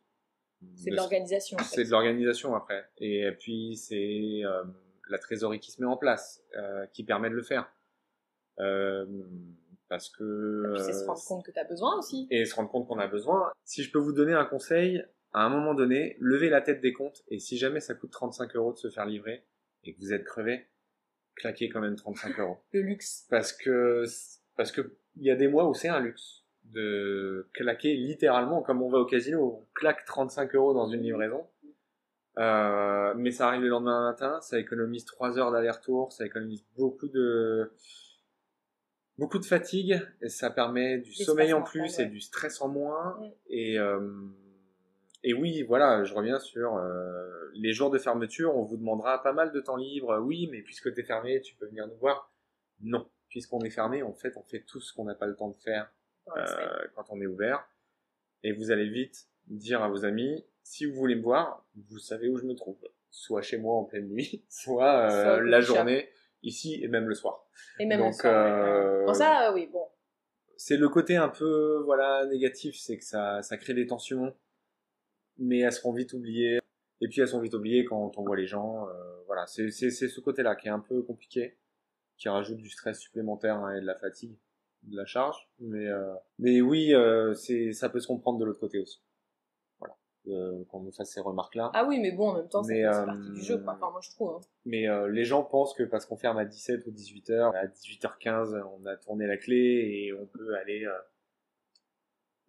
[0.76, 1.58] C'est de l'organisation.
[1.58, 1.76] en fait.
[1.76, 2.90] c'est de l'organisation après.
[2.98, 4.64] Et puis c'est euh,
[5.10, 7.72] la trésorerie qui se met en place, euh, qui permet de le faire.
[8.60, 9.06] Euh,
[9.90, 12.28] parce que c'est se euh, rendre compte que tu as besoin aussi.
[12.30, 13.52] et se rendre compte qu'on a besoin.
[13.64, 16.94] Si je peux vous donner un conseil, à un moment donné, levez la tête des
[16.94, 19.46] comptes et si jamais ça coûte 35 euros de se faire livrer
[19.84, 20.68] et que vous êtes crevé,
[21.36, 22.58] claquez quand même 35 euros.
[22.74, 23.26] Le luxe.
[23.30, 24.04] Parce que
[24.56, 28.82] parce que il y a des mois où c'est un luxe de claquer littéralement comme
[28.82, 31.48] on va au casino, on claque 35 euros dans une livraison.
[32.38, 37.08] Euh, mais ça arrive le lendemain matin, ça économise 3 heures d'aller-retour, ça économise beaucoup
[37.08, 37.72] de
[39.18, 42.04] beaucoup de fatigue et ça permet du sommeil en plus ouais.
[42.04, 44.00] et du stress en moins et euh,
[45.24, 48.56] et oui, voilà, je reviens sur euh, les jours de fermeture.
[48.56, 50.20] On vous demandera pas mal de temps libre.
[50.20, 52.32] Oui, mais puisque t'es fermé, tu peux venir nous voir.
[52.82, 55.50] Non, puisqu'on est fermé, en fait, on fait tout ce qu'on n'a pas le temps
[55.50, 55.92] de faire
[56.38, 57.68] euh, quand on est ouvert.
[58.44, 62.30] Et vous allez vite dire à vos amis, si vous voulez me voir, vous savez
[62.30, 62.78] où je me trouve.
[63.10, 65.76] Soit chez moi en pleine nuit, soit, euh, Soit la shop.
[66.44, 67.46] Ici et même le soir.
[67.80, 69.06] Et même le donc, soir, ouais, euh.
[69.06, 69.86] Bon, ça, euh, oui, bon.
[70.56, 74.36] C'est le côté un peu voilà négatif, c'est que ça, ça crée des tensions,
[75.38, 76.60] mais elles seront vite oubliées.
[77.00, 78.88] Et puis elles sont vite oubliées quand on voit les gens.
[78.90, 81.58] euh, voilà, c'est c'est c'est ce côté-là qui est un peu compliqué,
[82.18, 84.36] qui rajoute du stress supplémentaire hein, et de la fatigue,
[84.84, 85.48] de la charge.
[85.60, 89.00] Mais euh, mais oui, euh, c'est ça peut se comprendre de l'autre côté aussi.
[90.30, 91.72] Euh, qu'on nous fasse ces remarques-là.
[91.74, 93.76] Ah oui, mais bon, en même temps, euh, partie du jeu, quoi.
[93.76, 94.36] Enfin, moi, je trouve.
[94.36, 94.42] hein.
[94.66, 97.66] Mais euh, les gens pensent que parce qu'on ferme à 17 ou 18 heures, à
[97.66, 100.92] 18h15, on a tourné la clé et on peut aller euh,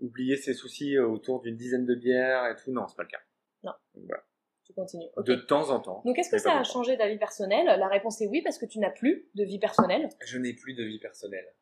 [0.00, 2.72] oublier ses soucis euh, autour d'une dizaine de bières et tout.
[2.72, 3.20] Non, c'est pas le cas.
[3.62, 3.72] Non.
[3.94, 4.22] Donc, voilà.
[4.64, 5.06] Tu continues.
[5.16, 6.02] De temps en temps.
[6.04, 8.66] Donc, est-ce que ça a changé ta vie personnelle La réponse est oui, parce que
[8.66, 10.08] tu n'as plus de vie personnelle.
[10.26, 11.54] Je n'ai plus de vie personnelle.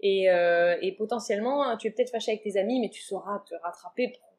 [0.00, 3.54] Et, euh, et potentiellement, tu es peut-être fâché avec tes amis, mais tu sauras te
[3.62, 4.29] rattraper pour-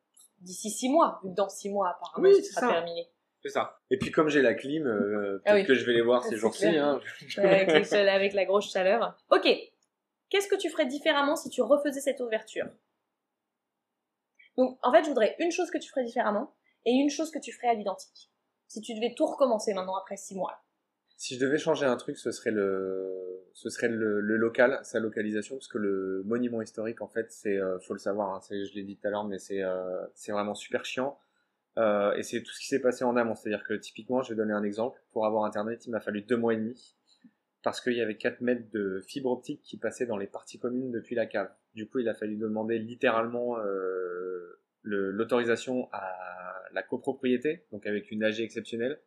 [0.41, 2.73] d'ici six mois, vu que dans six mois, apparemment, Oui, ce c'est sera ça.
[2.73, 3.07] terminé.
[3.43, 3.79] C'est ça.
[3.89, 5.65] Et puis comme j'ai la clim, euh, peut-être Ah oui.
[5.65, 6.67] que je vais les voir ces jours-ci.
[6.67, 6.99] Hein.
[7.37, 9.17] avec, avec la grosse chaleur.
[9.31, 9.47] Ok.
[10.29, 12.67] Qu'est-ce que tu ferais différemment si tu refaisais cette ouverture?
[14.57, 16.53] Donc, en fait, je voudrais une chose que tu ferais différemment
[16.85, 18.29] et une chose que tu ferais à l'identique.
[18.67, 20.61] Si tu devais tout recommencer maintenant après six mois.
[21.21, 24.99] Si je devais changer un truc, ce serait le, ce serait le, le local, sa
[24.99, 28.73] localisation, parce que le monument historique, en fait, c'est, euh, faut le savoir, hein, je
[28.73, 31.19] l'ai dit tout à l'heure, mais c'est, euh, c'est vraiment super chiant.
[31.77, 33.35] Euh, et c'est tout ce qui s'est passé en amont.
[33.35, 34.99] C'est-à-dire que typiquement, je vais donner un exemple.
[35.11, 36.95] Pour avoir internet, il m'a fallu deux mois et demi
[37.61, 40.89] parce qu'il y avait 4 mètres de fibre optique qui passaient dans les parties communes
[40.89, 41.51] depuis la cave.
[41.75, 46.17] Du coup, il a fallu demander littéralement euh, l'autorisation à
[46.73, 48.99] la copropriété, donc avec une AG exceptionnelle.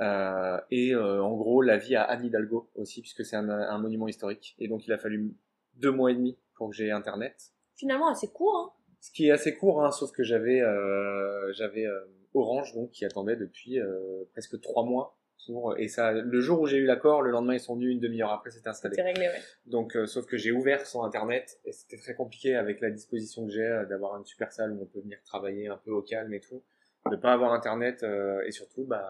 [0.00, 4.08] Euh, et euh, en gros, l'avis à Anne Hidalgo aussi, puisque c'est un, un monument
[4.08, 4.54] historique.
[4.58, 5.34] Et donc, il a fallu
[5.74, 7.52] deux mois et demi pour que j'ai internet.
[7.76, 8.72] Finalement, assez court, hein.
[9.00, 12.00] Ce qui est assez court, hein, sauf que j'avais euh, j'avais euh,
[12.32, 16.66] Orange donc qui attendait depuis euh, presque trois mois pour et ça le jour où
[16.66, 18.94] j'ai eu l'accord, le lendemain ils sont venus une demi-heure après c'était installé.
[18.94, 19.42] C'est réglé, ouais.
[19.66, 23.44] Donc euh, sauf que j'ai ouvert sans internet et c'était très compliqué avec la disposition
[23.44, 26.32] que j'ai d'avoir une super salle où on peut venir travailler un peu au calme
[26.32, 26.62] et tout,
[27.10, 29.06] de pas avoir internet euh, et surtout bah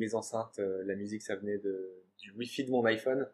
[0.00, 3.28] mes enceintes, euh, la musique ça venait de du wifi de mon iPhone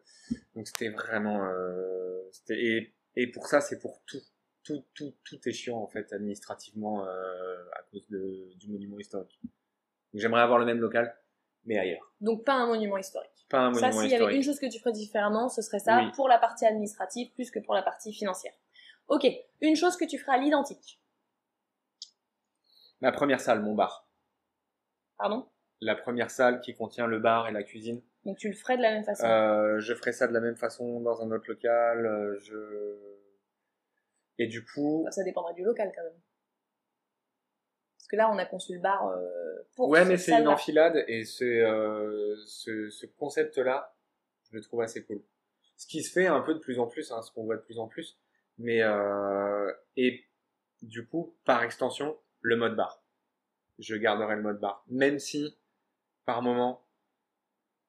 [0.55, 4.21] donc c'était vraiment euh, c'était et, et pour ça c'est pour tout
[4.67, 9.39] tout, tout, tout est chiant en fait administrativement euh, à cause de, du monument historique.
[9.43, 11.17] Donc, J'aimerais avoir le même local,
[11.63, 12.13] mais ailleurs.
[12.19, 13.31] Donc, pas un monument historique.
[13.49, 15.79] Pas un Ça, monument s'il y avait une chose que tu ferais différemment, ce serait
[15.79, 16.11] ça Oui.
[16.15, 18.53] pour la partie administrative plus que pour la partie financière.
[19.07, 19.25] Ok.
[19.61, 21.01] Une chose que tu ferais à l'identique.
[22.99, 24.09] Ma première salle, mon bar.
[25.17, 25.47] Pardon?
[25.81, 28.01] La première salle qui contient le bar et la cuisine.
[28.25, 29.25] Donc, tu le ferais de la même façon?
[29.25, 32.05] Euh, je ferai ça de la même façon dans un autre local.
[32.05, 32.95] euh, je
[34.39, 36.19] et du coup, ça dépendra du local quand même.
[37.97, 39.19] Parce que là, on a conçu le bar euh,
[39.75, 43.95] pour ouais, mais c'est une enfilade et c'est euh, ce, ce concept-là,
[44.43, 45.21] je le trouve assez cool.
[45.75, 47.61] Ce qui se fait un peu de plus en plus, hein, ce qu'on voit de
[47.61, 48.17] plus en plus,
[48.57, 50.23] mais euh, et
[50.81, 53.03] du coup, par extension, le mode bar.
[53.79, 55.57] Je garderai le mode bar, même si
[56.27, 56.87] par moment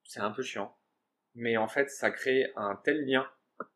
[0.05, 0.75] c'est un peu chiant.
[1.35, 3.29] mais en fait, ça crée un tel lien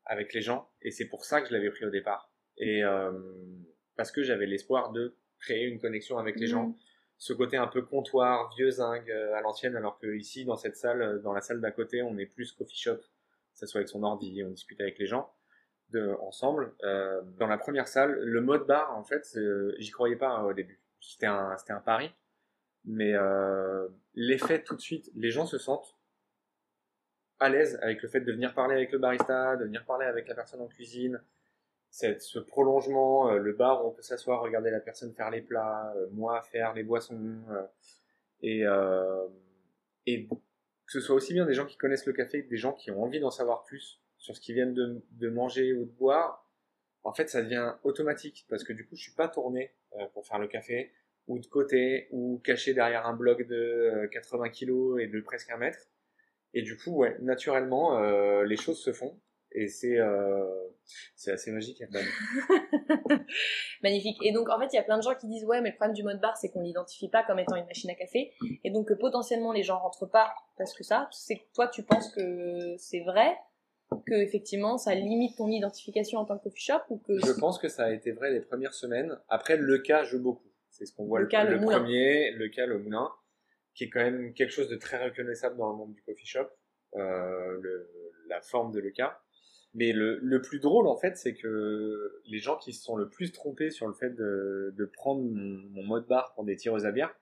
[0.07, 2.33] avec les gens, et c'est pour ça que je l'avais pris au départ.
[2.57, 3.13] Et euh,
[3.97, 6.69] parce que j'avais l'espoir de créer une connexion avec les gens.
[6.69, 6.77] Mhm.
[7.19, 10.77] Ce côté un peu comptoir, vieux zinc euh, à l'ancienne, alors que ici, dans cette
[10.77, 12.99] salle, euh, dans la salle d'à côté, on est plus coffee shop.
[13.53, 15.33] Ça soit avec son ordi, on discute avec les gens
[15.91, 16.75] de, ensemble.
[16.85, 19.39] Euh, dans la première salle, le mode bar, en fait,
[19.79, 20.81] j'y croyais pas hein, au début.
[21.01, 22.11] C'était un, c'était un pari.
[22.85, 25.97] Mais euh, l'effet tout de suite, les gens se sentent
[27.43, 30.29] à l'aise avec le fait de venir parler avec le barista, de venir parler avec
[30.29, 31.21] la personne en cuisine.
[31.91, 35.43] Cette, ce prolongement, euh, le bar où on peut s'asseoir, regarder la personne faire les
[35.43, 37.67] plats, euh, moi faire les boissons, euh,
[38.41, 38.63] et,
[40.07, 42.73] et que ce soit aussi bien des gens qui connaissent le café que des gens
[42.73, 46.49] qui ont envie d'en savoir plus sur ce qu'ils viennent de, manger ou de boire,
[47.03, 49.75] en fait, ça devient automatique parce que du coup, je suis pas tourné
[50.15, 50.93] pour faire le café
[51.29, 55.51] ou de côté ou caché derrière un bloc de euh, 80 kilos et de presque
[55.51, 55.79] un mètre.
[56.55, 59.19] Et du coup, ouais, naturellement, euh, les choses se font
[59.55, 60.45] et c'est euh,
[61.15, 61.83] c'est assez magique.
[63.83, 64.19] Magnifique.
[64.23, 65.77] Et donc, en fait, il y a plein de gens qui disent Ouais, mais le
[65.77, 68.33] problème du mode bar, c'est qu'on l'identifie pas comme étant une machine à café.
[68.65, 71.09] Et donc, que potentiellement, les gens rentrent pas parce que ça.
[71.13, 73.37] C'est que toi, tu penses que c'est vrai,
[74.07, 77.19] que effectivement, ça limite ton identification en tant que coffee shop ou que.
[77.19, 79.19] Je pense que ça a été vrai les premières semaines.
[79.29, 80.52] Après, le cas joue beaucoup.
[80.73, 83.11] C'est ce qu'on voit Le le, cas, le premier, le cas, le moulin,
[83.75, 86.47] qui est quand même quelque chose de très reconnaissable dans le monde du coffee shop,
[86.97, 87.89] euh, le,
[88.27, 89.21] la forme de le cas.
[89.75, 93.09] Mais le, le plus drôle, en fait, c'est que les gens qui se sont le
[93.09, 96.85] plus trompés sur le fait de, de prendre mon, mon mode bar pour des tireuses
[96.85, 97.15] à bière,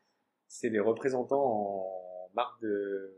[0.49, 3.17] c'est les représentants en marque de,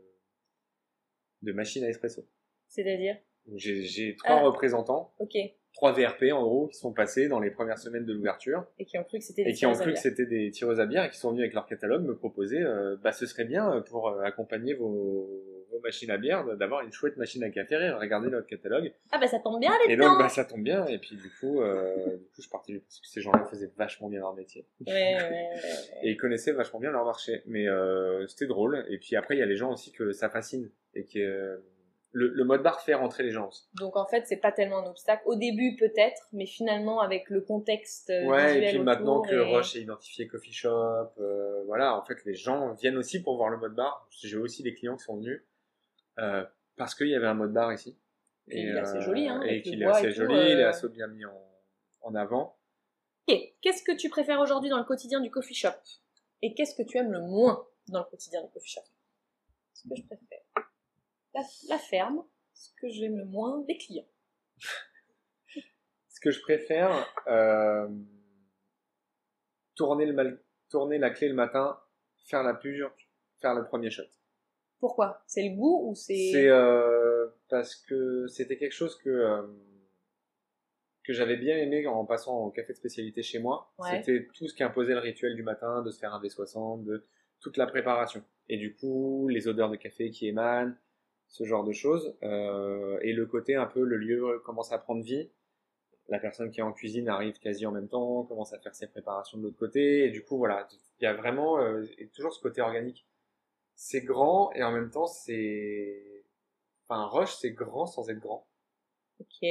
[1.41, 2.27] de machine à espresso.
[2.67, 3.17] C'est-à-dire?
[3.55, 4.43] J'ai j'ai trois Ah.
[4.43, 5.35] représentants, Ok.
[5.73, 8.65] Trois VRP en gros, qui sont passés dans les premières semaines de l'ouverture.
[8.79, 10.03] Et qui ont cru que c'était des et qui ont tireuses à cru que bière.
[10.03, 12.95] c'était des tireuses à bière et qui sont venus avec leur catalogue me proposer euh,
[13.03, 15.27] bah ce serait bien euh, pour euh, accompagner vos,
[15.71, 18.93] vos machines à bière d'avoir une chouette machine à café regardez notre catalogue.
[19.11, 21.29] Ah, bah ça tombe bien, les et donc bah ça tombe bien et puis du
[21.39, 24.65] coup euh, du coup je partais parce que ces gens-là faisaient vachement bien leur métier.
[24.85, 25.49] Ouais, ouais,
[26.03, 27.41] et ils connaissaient vachement bien leur marché.
[27.45, 28.85] Mais euh, c'était drôle.
[28.89, 31.57] Et puis après il y a les gens aussi que ça fascine et que euh,
[32.15, 33.49] le, le mode bar fait rentrer les gens.
[33.73, 35.23] Donc en fait, c'est pas tellement un obstacle.
[35.25, 39.39] Au début, peut-être, mais finalement, avec le contexte euh, Ouais, et puis maintenant que et-
[39.39, 43.49] Roche est identifié coffee shop, euh, voilà, en fait, les gens viennent aussi pour voir
[43.49, 44.07] le mode bar.
[44.11, 45.43] J'ai aussi des clients qui sont venus
[46.19, 46.45] euh,
[46.77, 47.97] parce qu'il y avait un mode bar ici.
[48.49, 50.49] Et il est assez joli, hein, Et qu'il est assez joli, euh.
[50.49, 51.41] il est assez bien mis en,
[52.01, 52.57] en avant.
[53.27, 55.69] Ok, qu'est-ce que tu préfères aujourd'hui dans le quotidien du coffee shop?
[56.41, 58.81] Et qu'est-ce que tu aimes le moins dans le quotidien du coffee shop?
[59.73, 60.39] Ce que je préfère.
[61.33, 64.07] La, la ferme, ce que j'aime le moins, les clients.
[66.09, 67.87] Ce que je préfère, euh,
[69.75, 71.79] tourner, le mal- tourner la clé le matin,
[72.25, 72.91] faire la purge,
[73.41, 74.03] faire le premier shot.
[74.79, 75.23] Pourquoi?
[75.27, 76.31] C'est le goût ou c'est...
[76.31, 79.41] C'est euh, parce que c'était quelque chose que euh,
[81.03, 83.73] que j'avais bien aimé en passant au café de spécialité chez moi.
[83.77, 83.89] Ouais.
[83.97, 87.05] C'était tout ce qui imposait le rituel du matin, de se faire un V60, de
[87.41, 88.23] toute la préparation.
[88.47, 90.73] Et du coup, les odeurs de café qui émanent,
[91.33, 92.15] ce genre de choses.
[92.21, 95.31] Euh, et le côté un peu, le lieu commence à prendre vie.
[96.07, 98.85] La personne qui est en cuisine arrive quasi en même temps, commence à faire ses
[98.85, 100.05] préparations de l'autre côté.
[100.05, 100.67] Et du coup, voilà,
[100.99, 103.07] il y a vraiment euh, et toujours ce côté organique.
[103.73, 106.23] C'est grand et en même temps, c'est...
[106.87, 108.45] Enfin, Rush, c'est grand sans être grand.
[109.19, 109.47] Ok.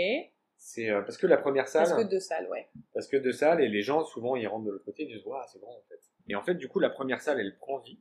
[0.57, 2.69] C'est euh, parce que la première salle, Parce que deux salles, ouais.
[2.95, 5.27] parce que deux salles et les gens souvent ils rentrent de l'autre côté ils disent
[5.27, 6.01] waouh c'est grand en fait.
[6.29, 7.99] Et en fait du coup la première salle elle prend vie.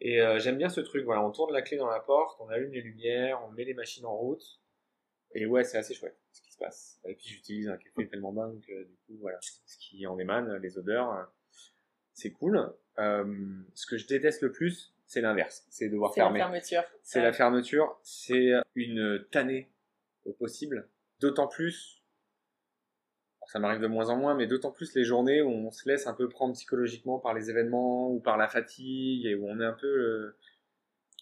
[0.00, 2.48] Et euh, j'aime bien ce truc voilà on tourne la clé dans la porte, on
[2.48, 4.60] allume les lumières, on met les machines en route.
[5.34, 7.00] Et ouais c'est assez chouette ce qui se passe.
[7.06, 10.56] Et puis j'utilise un café tellement dingue que du coup voilà ce qui en émane
[10.56, 11.30] les odeurs
[12.12, 12.72] c'est cool.
[12.98, 16.40] Euh, ce que je déteste le plus c'est l'inverse, c'est devoir C'est la fermer.
[16.40, 16.82] fermeture.
[17.02, 17.24] C'est Ouais.
[17.26, 19.70] la fermeture, c'est une tannée
[20.24, 20.88] au possible.
[21.20, 22.02] D'autant plus,
[23.46, 26.06] ça m'arrive de moins en moins, mais d'autant plus les journées où on se laisse
[26.06, 29.64] un peu prendre psychologiquement par les événements ou par la fatigue et où on est
[29.64, 30.36] un peu euh,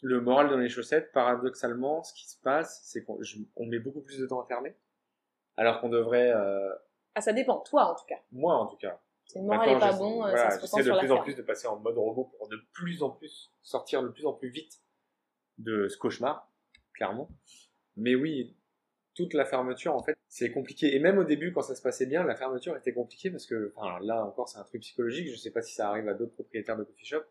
[0.03, 1.13] le moral dans les chaussettes.
[1.13, 3.19] Paradoxalement, ce qui se passe, c'est qu'on
[3.57, 4.75] on met beaucoup plus de temps à fermer,
[5.57, 6.73] alors qu'on devrait, euh,
[7.15, 7.59] Ah, ça dépend.
[7.61, 8.21] Toi, en tout cas.
[8.33, 10.63] moi en tout cas, Si le moral est Maintenant, pas bon, euh, voilà, ça se
[10.63, 13.11] ressent sur de plus en plus de passer en mode robot pour de plus en
[13.11, 14.81] plus sortir de plus en plus vite
[15.59, 16.51] de ce cauchemar,
[16.95, 17.29] clairement.
[17.97, 18.57] Mais oui,
[19.15, 20.95] toute la fermeture, en fait, c'est compliqué.
[20.95, 23.73] Et même au début, quand ça se passait bien, la fermeture était compliquée parce que,
[23.77, 25.29] enfin, là encore, c'est un truc psychologique.
[25.31, 27.23] Je sais pas si ça arrive à d'autres propriétaires de coffee shop,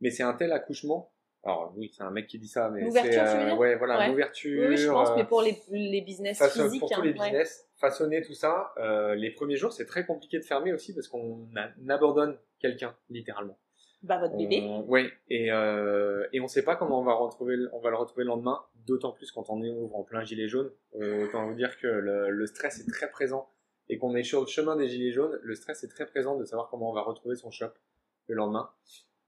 [0.00, 1.12] mais c'est un tel accouchement.
[1.44, 3.56] Alors oui, c'est un mec qui dit ça, mais c'est dire?
[3.58, 4.08] ouais, voilà, Ouais.
[4.08, 4.68] l'ouverture.
[4.68, 6.80] Oui, je pense, euh, mais pour les, les business façon- physiques.
[6.80, 7.18] pour tous hein, les ouais.
[7.30, 11.06] business, façonner tout ça, euh, les premiers jours, c'est très compliqué de fermer aussi parce
[11.06, 11.46] qu'on
[11.88, 13.56] abandonne quelqu'un, littéralement.
[14.06, 14.62] Bah, votre bébé.
[14.86, 18.24] Oui, et, euh, et on sait pas comment on va, retrouver, on va le retrouver
[18.24, 20.70] le lendemain, d'autant plus quand on est en plein gilet jaune.
[21.00, 23.48] Euh, autant vous dire que le, le stress est très présent
[23.88, 26.44] et qu'on est sur le chemin des gilets jaunes, le stress est très présent de
[26.44, 27.70] savoir comment on va retrouver son shop
[28.28, 28.70] le lendemain.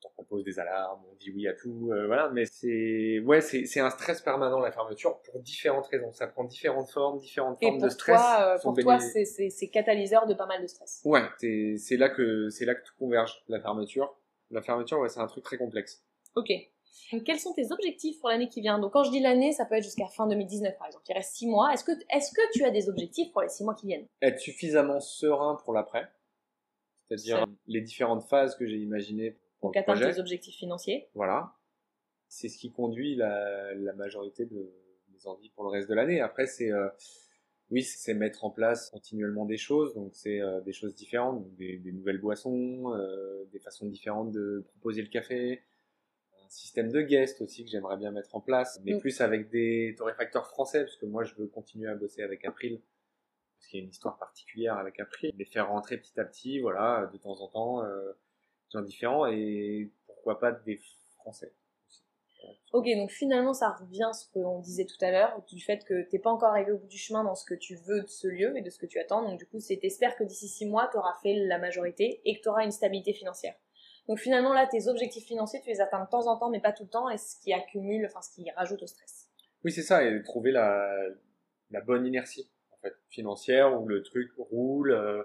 [0.02, 2.30] Donc on pose des alarmes, on dit oui à tout, euh, voilà.
[2.30, 6.12] Mais c'est ouais, c'est c'est un stress permanent la fermeture pour différentes raisons.
[6.12, 8.16] Ça prend différentes formes, différentes formes de stress.
[8.16, 11.02] Toi, euh, pour toi, c'est c'est catalyseur de pas mal de stress.
[11.04, 14.16] Ouais, c'est c'est là que c'est là que tout converge la fermeture.
[14.50, 16.04] La fermeture, ouais, c'est un truc très complexe.
[16.34, 16.50] Ok.
[17.24, 18.78] Quels sont tes objectifs pour l'année qui vient?
[18.78, 21.04] Donc, quand je dis l'année, ça peut être jusqu'à fin 2019, par exemple.
[21.08, 21.72] Il reste six mois.
[21.72, 24.06] Est-ce que, est-ce que tu as des objectifs pour les six mois qui viennent?
[24.22, 26.10] Être suffisamment serein pour l'après.
[27.08, 31.08] C'est-à-dire les différentes phases que j'ai imaginées pour Donc, atteindre tes objectifs financiers.
[31.14, 31.54] Voilà.
[32.28, 34.70] C'est ce qui conduit la, la majorité de
[35.10, 36.20] mes envies pour le reste de l'année.
[36.20, 36.88] Après, c'est, euh,
[37.70, 39.94] oui, c'est mettre en place continuellement des choses.
[39.94, 44.64] Donc, c'est euh, des choses différentes, des, des, nouvelles boissons, euh, des façons différentes de
[44.70, 45.62] proposer le café,
[46.44, 49.94] un système de guest aussi que j'aimerais bien mettre en place, mais plus avec des
[49.98, 52.80] torréfacteurs français, parce que moi, je veux continuer à bosser avec April,
[53.58, 56.60] parce qu'il y a une histoire particulière avec April, les faire rentrer petit à petit,
[56.60, 58.12] voilà, de temps en temps, euh,
[58.72, 60.80] gens différents, et pourquoi pas des
[61.16, 61.52] Français.
[62.72, 66.02] Ok, donc finalement, ça revient à ce qu'on disait tout à l'heure, du fait que
[66.08, 68.28] t'es pas encore arrivé au bout du chemin dans ce que tu veux de ce
[68.28, 69.22] lieu et de ce que tu attends.
[69.22, 72.36] Donc du coup, c'est t'espères que d'ici six mois, tu auras fait la majorité et
[72.36, 73.54] que tu auras une stabilité financière.
[74.08, 76.72] Donc finalement, là, tes objectifs financiers, tu les atteins de temps en temps, mais pas
[76.72, 79.28] tout le temps, et ce qui accumule, enfin, ce qui rajoute au stress.
[79.64, 80.88] Oui, c'est ça, et trouver la,
[81.70, 85.22] la bonne inertie, en fait, financière, où le truc roule, euh,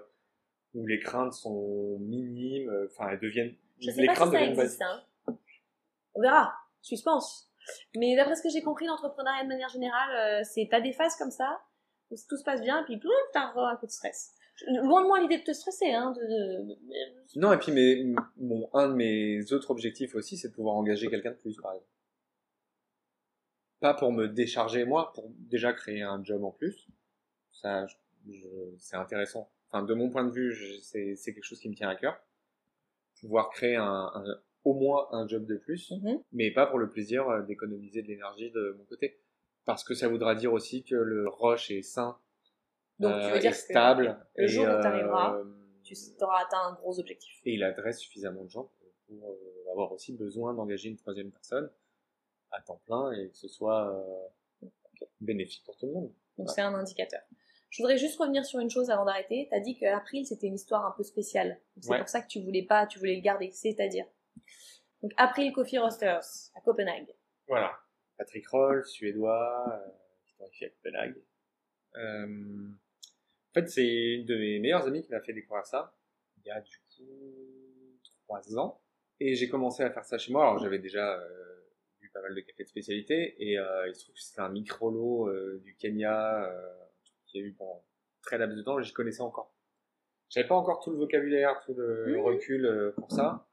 [0.74, 3.54] où les craintes sont minimes, euh, enfin, elles deviennent...
[3.80, 5.02] Je sais les pas craintes si ça existe, hein.
[6.14, 6.52] On verra
[6.84, 7.50] suspense.
[7.96, 11.16] Mais d'après ce que j'ai compris, l'entrepreneuriat de manière générale, euh, c'est t'as des phases
[11.16, 11.60] comme ça,
[12.10, 14.34] où tout se passe bien, et puis tu t'as un coup de stress.
[14.68, 16.12] Loin de moi l'idée de te stresser, hein.
[16.12, 16.76] De,
[17.36, 18.04] Non, et puis mais,
[18.36, 21.72] bon, un de mes autres objectifs aussi, c'est de pouvoir engager quelqu'un de plus, par
[21.72, 21.90] exemple.
[23.80, 26.86] Pas pour me décharger moi, pour déjà créer un job en plus.
[27.50, 27.86] Ça,
[28.78, 29.50] c'est intéressant.
[29.68, 32.16] Enfin, de mon point de vue, c'est quelque chose qui me tient à cœur.
[33.20, 34.24] Pouvoir créer un, un
[34.64, 36.22] au moins un job de plus, Mhm.
[36.32, 39.18] mais pas pour le plaisir euh, d'économiser de l'énergie de mon côté.
[39.66, 42.18] Parce que ça voudra dire aussi que le rush est sain,
[42.98, 44.18] Donc, tu veux euh, dire est que stable.
[44.36, 45.44] le et, jour où t'arriveras, euh,
[45.82, 47.40] tu auras atteint un gros objectif.
[47.44, 48.70] et il adresse suffisamment de gens
[49.06, 51.70] pour euh, avoir aussi besoin d'engager une troisième personne
[52.50, 53.92] à temps plein et que ce soit
[55.20, 56.12] bénéfique pour tout le monde.
[56.38, 57.20] Donc c'est un indicateur.
[57.70, 59.48] Je voudrais juste revenir sur une chose avant d'arrêter.
[59.50, 61.58] T'as dit qu'April c'était une histoire un peu spéciale.
[61.80, 61.98] C'est Ouais.
[61.98, 63.50] pour ça que tu voulais pas, tu voulais le garder.
[63.50, 64.06] C'est-à-dire
[65.02, 67.14] donc April Coffee Roasters à Copenhague.
[67.48, 67.78] Voilà.
[68.16, 69.90] Patrick Roll, suédois, euh,
[70.26, 71.16] qui torréfie à Copenhague.
[71.96, 72.68] Euh,
[73.50, 75.96] en fait, c'est une de mes meilleures amies qui m'a fait découvrir ça,
[76.38, 78.80] il y a du coup trois ans.
[79.20, 80.42] Et j'ai commencé à faire ça chez moi.
[80.42, 81.60] Alors j'avais déjà euh,
[82.00, 84.48] vu pas mal de cafés de spécialité, et euh, il se trouve que c'était un
[84.48, 86.74] micro-lot euh, du Kenya, euh,
[87.26, 87.84] qu'il y a eu pendant
[88.22, 89.54] très laps de temps, je connaissais encore.
[90.30, 92.20] J'avais pas encore tout le vocabulaire, tout le Mhm.
[92.22, 93.46] recul euh, pour ça,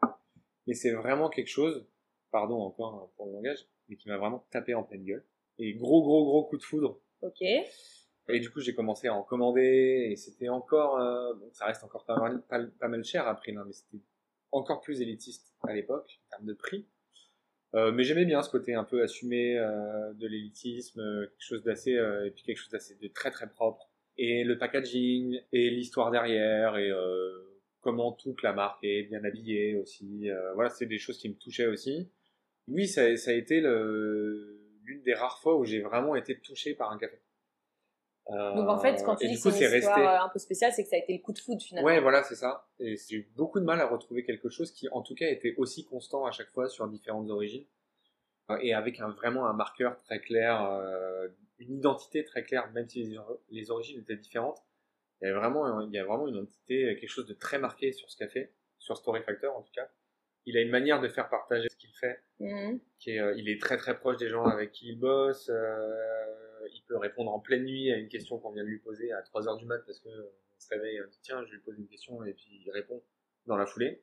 [0.67, 1.85] mais c'est vraiment quelque chose,
[2.31, 5.25] pardon encore pour le langage, mais qui m'a vraiment tapé en pleine gueule.
[5.57, 6.99] Et gros, gros, gros coup de foudre.
[7.21, 7.41] Ok.
[7.41, 11.83] Et du coup, j'ai commencé à en commander, et c'était encore, euh, bon, ça reste
[11.83, 14.01] encore pas mal, pas, pas mal cher après, hein, mais c'était
[14.51, 16.87] encore plus élitiste à l'époque, en termes de prix.
[17.73, 21.95] Euh, mais j'aimais bien ce côté un peu assumé euh, de l'élitisme, quelque chose d'assez,
[21.95, 23.89] euh, et puis quelque chose d'assez de très très propre.
[24.17, 27.50] Et le packaging, et l'histoire derrière, et euh,
[27.81, 30.29] comment toute la marque est bien habillée aussi.
[30.29, 32.09] Euh, voilà, c'est des choses qui me touchaient aussi.
[32.67, 36.91] Oui, ça, ça a été l'une des rares fois où j'ai vraiment été touché par
[36.91, 37.19] un café.
[38.29, 40.01] Euh, Donc en fait, quand tu dis que c'est une histoire resté.
[40.01, 41.87] euh, un peu spéciale, c'est que ça a été le coup de foudre finalement.
[41.87, 42.67] Ouais, voilà, c'est ça.
[42.79, 45.55] Et j'ai eu beaucoup de mal à retrouver quelque chose qui, en tout cas, était
[45.57, 47.65] aussi constant à chaque fois sur différentes origines.
[48.51, 52.87] Euh, Et avec un, vraiment un marqueur très clair, euh, une identité très claire, même
[52.87, 53.17] si
[53.49, 54.61] les origines étaient différentes.
[55.21, 57.91] Il y avait vraiment, il y a vraiment une identité, quelque chose de très marqué
[57.91, 59.89] sur ce café, sur Story Factor en tout cas.
[60.47, 62.79] Il a une manière de faire partager ce qu'il fait Mhm.
[62.97, 65.49] qui est, euh, il est très très proche des gens avec qui il bosse.
[65.53, 69.11] euh, il peut répondre en pleine nuit à une question qu'on vient de lui poser
[69.11, 71.51] à 3 heures du mat parce que euh, on se réveille, on dit tiens, je
[71.51, 73.01] lui pose une question et puis il répond
[73.45, 74.01] dans la foulée.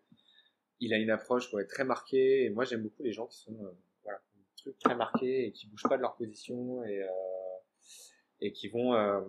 [0.80, 3.56] Il a une approche ouais, très marquée et moi j'aime beaucoup les gens qui sont
[3.64, 3.70] euh,
[4.04, 7.08] voilà, ont des trucs très marqués et qui bougent pas de leur position et euh,
[8.40, 9.20] et qui vont euh,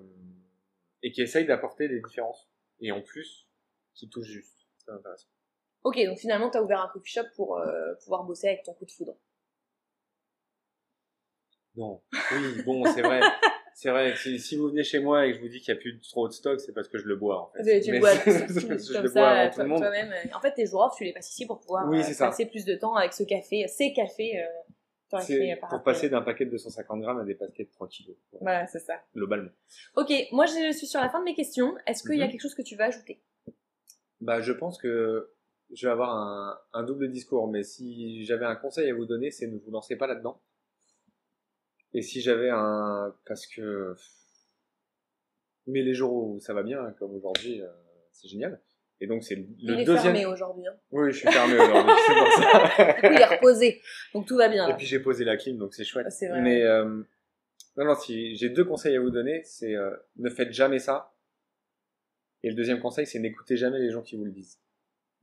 [1.03, 3.47] et qui essayent d'apporter des différences et en plus
[3.93, 4.55] qui touchent juste.
[4.77, 5.27] C'est intéressant.
[5.83, 8.85] Ok, donc finalement, t'as ouvert un coffee shop pour euh, pouvoir bosser avec ton coup
[8.85, 9.17] de foudre.
[11.75, 12.01] Non.
[12.31, 13.21] Oui, bon, c'est vrai.
[13.75, 15.79] C'est vrai, si, si vous venez chez moi et que je vous dis qu'il n'y
[15.79, 17.79] a plus trop de stock, c'est parce que je le bois en fait.
[17.79, 20.13] Tu, tu Mais bois je comme le ça, toi- le toi-même.
[20.35, 22.25] En fait, tes jours off, tu les passes ici pour pouvoir Oui, euh, ça.
[22.25, 24.37] passer plus de temps avec ce café, ces cafés.
[24.37, 24.58] Euh, torréfiés C'est
[25.09, 28.15] par pour passer d'un paquet de 250 grammes à des paquets de 3 kilos.
[28.41, 29.01] Voilà, c'est ça.
[29.15, 29.49] Globalement.
[29.95, 31.75] Ok, moi je suis sur la fin de mes questions.
[31.87, 32.31] Est-ce qu'il y a Mhm.
[32.31, 33.19] quelque chose que tu veux ajouter?
[34.21, 35.31] Bah, je pense que
[35.71, 39.31] je vais avoir un, un double discours, mais si j'avais un conseil à vous donner,
[39.31, 40.39] c'est ne vous lancez pas là-dedans.
[41.93, 43.95] Et si j'avais un, parce que,
[45.67, 47.67] mais les jours où ça va bien, comme aujourd'hui, euh,
[48.11, 48.59] c'est génial.
[49.01, 50.13] Et donc c'est le Il est deuxième.
[50.13, 50.67] fermé aujourd'hui.
[50.67, 50.73] hein.
[50.91, 52.93] Oui, je suis fermé aujourd'hui, c'est pour ça.
[52.95, 53.81] Du coup, il est reposé.
[54.13, 54.67] Donc tout va bien.
[54.69, 56.11] Et puis j'ai posé la clim, donc c'est chouette.
[56.11, 56.41] C'est vrai.
[56.41, 56.83] Mais euh,
[57.77, 61.13] non, non, si j'ai deux conseils à vous donner, c'est euh, ne faites jamais ça.
[62.43, 64.59] Et le deuxième conseil, c'est n'écoutez jamais les gens qui vous le disent.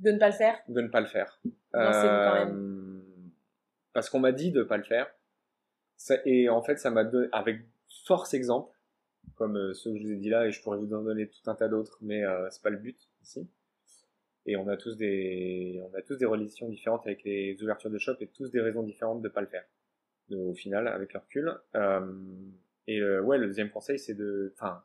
[0.01, 0.59] De ne pas le faire?
[0.69, 1.39] De ne pas le faire.
[1.75, 3.03] Euh, Lancez-vous quand
[3.93, 5.07] Parce qu'on m'a dit de pas le faire.
[5.97, 7.61] Ça- et en fait, ça m'a donné, avec
[8.05, 8.75] force exemple,
[9.37, 11.27] comme euh, ceux que je vous ai dit là, et je pourrais vous en donner
[11.29, 13.49] tout un tas d'autres, mais euh, c'est pas le but ici.
[14.47, 17.99] Et on a tous des, on a tous des relations différentes avec les ouvertures de
[17.99, 19.65] shop et tous des raisons différentes de pas le faire.
[20.31, 21.53] Au final, avec le recul.
[21.75, 22.01] Euh,
[22.87, 24.85] et euh, ouais, le deuxième conseil, c'est de, enfin,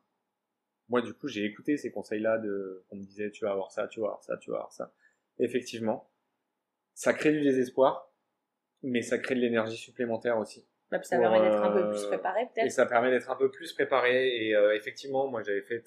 [0.89, 3.88] moi du coup, j'ai écouté ces conseils-là de, on me disait, tu vas avoir ça,
[3.88, 4.93] tu vas avoir ça, tu vas avoir ça.
[5.39, 6.12] Effectivement,
[6.93, 8.12] ça crée du désespoir,
[8.84, 10.68] mais ça crée de l'énergie supplémentaire aussi.
[10.91, 12.72] Ouais, puis ça Pour, permet d'être un peu euh, plus préparé Et peut-être.
[12.72, 14.47] ça permet d'être un peu plus préparé.
[14.47, 15.84] Et euh, effectivement, moi, j'avais fait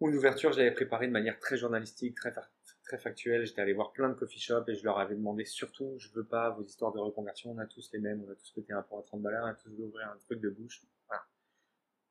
[0.00, 2.50] une ouverture, je l'avais préparée de manière très journalistique, très, fa-
[2.84, 3.44] très factuelle.
[3.46, 6.24] J'étais allé voir plein de coffee shops et je leur avais demandé surtout, je veux
[6.24, 8.82] pas vos histoires de reconversion, on a tous les mêmes, on a tous pété un
[8.82, 10.82] port à 30 balles, on a tous voulu ouvrir un truc de bouche.
[11.08, 11.22] Voilà.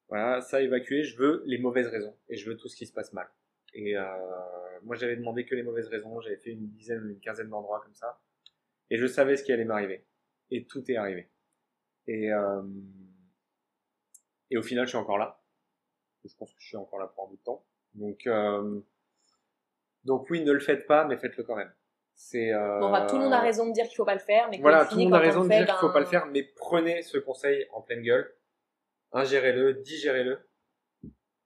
[0.10, 2.94] Voilà, ça évacué, je veux les mauvaises raisons et je veux tout ce qui se
[2.94, 3.28] passe mal.
[3.74, 4.04] Et euh,
[4.84, 7.82] moi, j'avais demandé que les mauvaises raisons, j'avais fait une dizaine ou une quinzaine d'endroits
[7.84, 8.22] comme ça.
[8.92, 10.06] Et je savais ce qui allait m'arriver.
[10.52, 11.30] Et tout est arrivé.
[12.08, 12.64] Et, euh,
[14.52, 15.42] et au final, je suis encore là.
[16.26, 17.66] Je pense que je suis encore là pour un bout de temps.
[17.96, 18.80] Donc, euh,
[20.04, 21.72] donc oui, ne le faites pas, mais faites-le quand même.
[22.16, 24.20] C'est, euh, Bon, enfin, tout le monde a raison de dire qu'il faut pas le
[24.20, 26.06] faire, mais Voilà, tout le monde a raison de dire qu'il faut ben, pas le
[26.06, 28.34] faire, mais prenez ce conseil en pleine gueule.
[29.12, 30.39] Ingérez-le, digérez-le.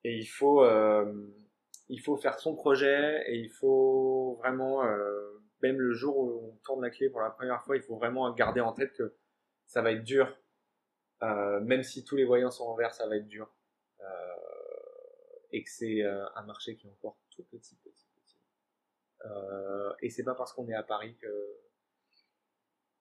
[0.04, 1.06] Et il faut, euh,
[1.90, 6.56] il faut faire son projet et il faut vraiment, euh, même le jour où on
[6.64, 9.16] tourne la clé pour la première fois, il faut vraiment garder en tête que
[9.66, 10.38] ça va être dur.
[11.24, 13.50] Euh, même si tous les voyants sont en vert, ça va être dur.
[14.02, 14.06] Euh,
[15.52, 18.38] et que c'est euh, un marché qui est encore tout petit, petit, petit.
[19.26, 21.58] Euh, et c'est pas parce qu'on est à Paris que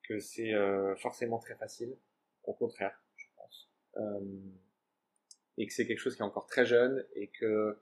[0.09, 1.97] que c'est euh, forcément très facile.
[2.45, 3.71] Au contraire, je pense.
[3.97, 4.21] Euh,
[5.59, 7.79] et que c'est quelque chose qui est encore très jeune et que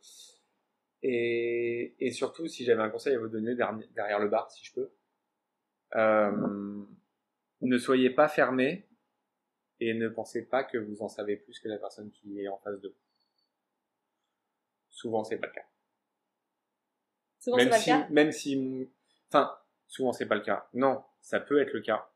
[1.02, 4.72] et, et surtout si j'avais un conseil à vous donner derrière le bar, si je
[4.72, 4.90] peux,
[5.96, 6.84] euh,
[7.60, 8.88] ne soyez pas fermé
[9.80, 12.58] et ne pensez pas que vous en savez plus que la personne qui est en
[12.58, 13.03] face de vous.
[14.94, 15.66] Souvent, c'est pas le cas.
[17.40, 18.08] Souvent, c'est même pas si, le cas.
[18.10, 18.90] même si,
[19.28, 20.68] enfin, souvent c'est pas le cas.
[20.72, 22.08] Non, ça peut être le cas,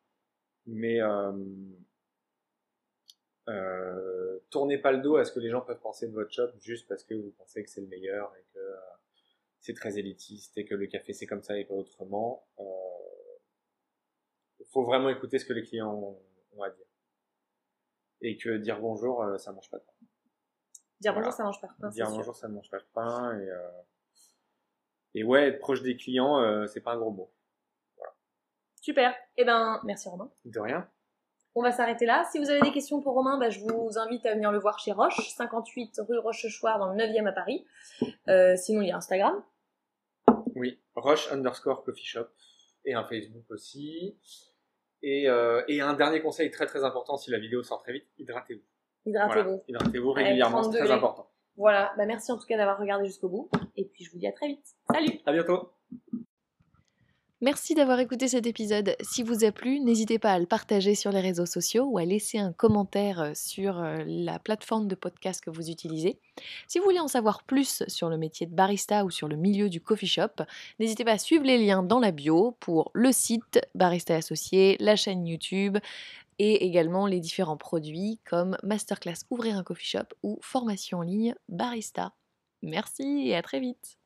[0.66, 1.33] mais euh,
[3.49, 6.51] euh, tournez pas le dos à ce que les gens peuvent penser de votre shop
[6.61, 8.76] juste parce que vous pensez que c'est le meilleur et que euh,
[9.61, 12.47] c'est très élitiste et que le café c'est comme ça et pas autrement.
[12.61, 12.64] Euh,
[14.70, 16.22] faut vraiment écouter ce que les clients ont,
[16.57, 16.87] ont à dire
[18.20, 19.97] et que dire bonjour, ça mange pas de pain.
[21.01, 21.26] Dire voilà.
[21.28, 21.68] bonjour, ça mange pas.
[21.80, 22.16] Non, c'est dire sûr.
[22.16, 23.70] bonjour, ça ne mange pas de pain et euh,
[25.14, 27.32] et ouais, être proche des clients, euh, c'est pas un gros mot.
[28.80, 29.14] Super.
[29.36, 30.30] Eh ben, merci Romain.
[30.44, 30.88] De rien.
[31.55, 32.24] On va s'arrêter là.
[32.30, 34.78] Si vous avez des questions pour Romain, bah, je vous invite à venir le voir
[34.78, 37.66] chez Roche, 58 rue Rochechouart dans le 9e à Paris.
[38.28, 39.42] Euh, sinon, il y a Instagram.
[40.55, 42.28] Oui, Rush underscore coffee shop
[42.84, 44.16] et un Facebook aussi.
[45.03, 48.07] Et, euh, et un dernier conseil très très important si la vidéo sort très vite,
[48.18, 48.62] hydratez-vous.
[49.09, 49.48] Hydratez-vous.
[49.48, 51.30] Voilà, hydratez-vous Avec régulièrement, 30 c'est très important.
[51.56, 51.92] Voilà.
[51.96, 53.50] Bah, merci en tout cas d'avoir regardé jusqu'au bout.
[53.76, 54.64] Et puis, je vous dis à très vite.
[54.92, 55.72] Salut À bientôt.
[57.40, 58.96] Merci d'avoir écouté cet épisode.
[59.00, 62.04] Si vous a plu, n'hésitez pas à le partager sur les réseaux sociaux ou à
[62.04, 66.18] laisser un commentaire euh, sur euh, la plateforme de podcast que vous utilisez.
[66.66, 69.68] Si vous voulez en savoir plus sur le métier de barista ou sur le milieu
[69.68, 70.42] du coffee shop,
[70.80, 74.96] n'hésitez pas à suivre les liens dans la bio pour le site Barista Associé, la
[74.96, 75.78] chaîne YouTube
[76.39, 81.34] et également les différents produits comme Masterclass Ouvrir un coffee shop ou formation en ligne
[81.49, 82.14] Barista.
[82.62, 83.97] Merci et à très vite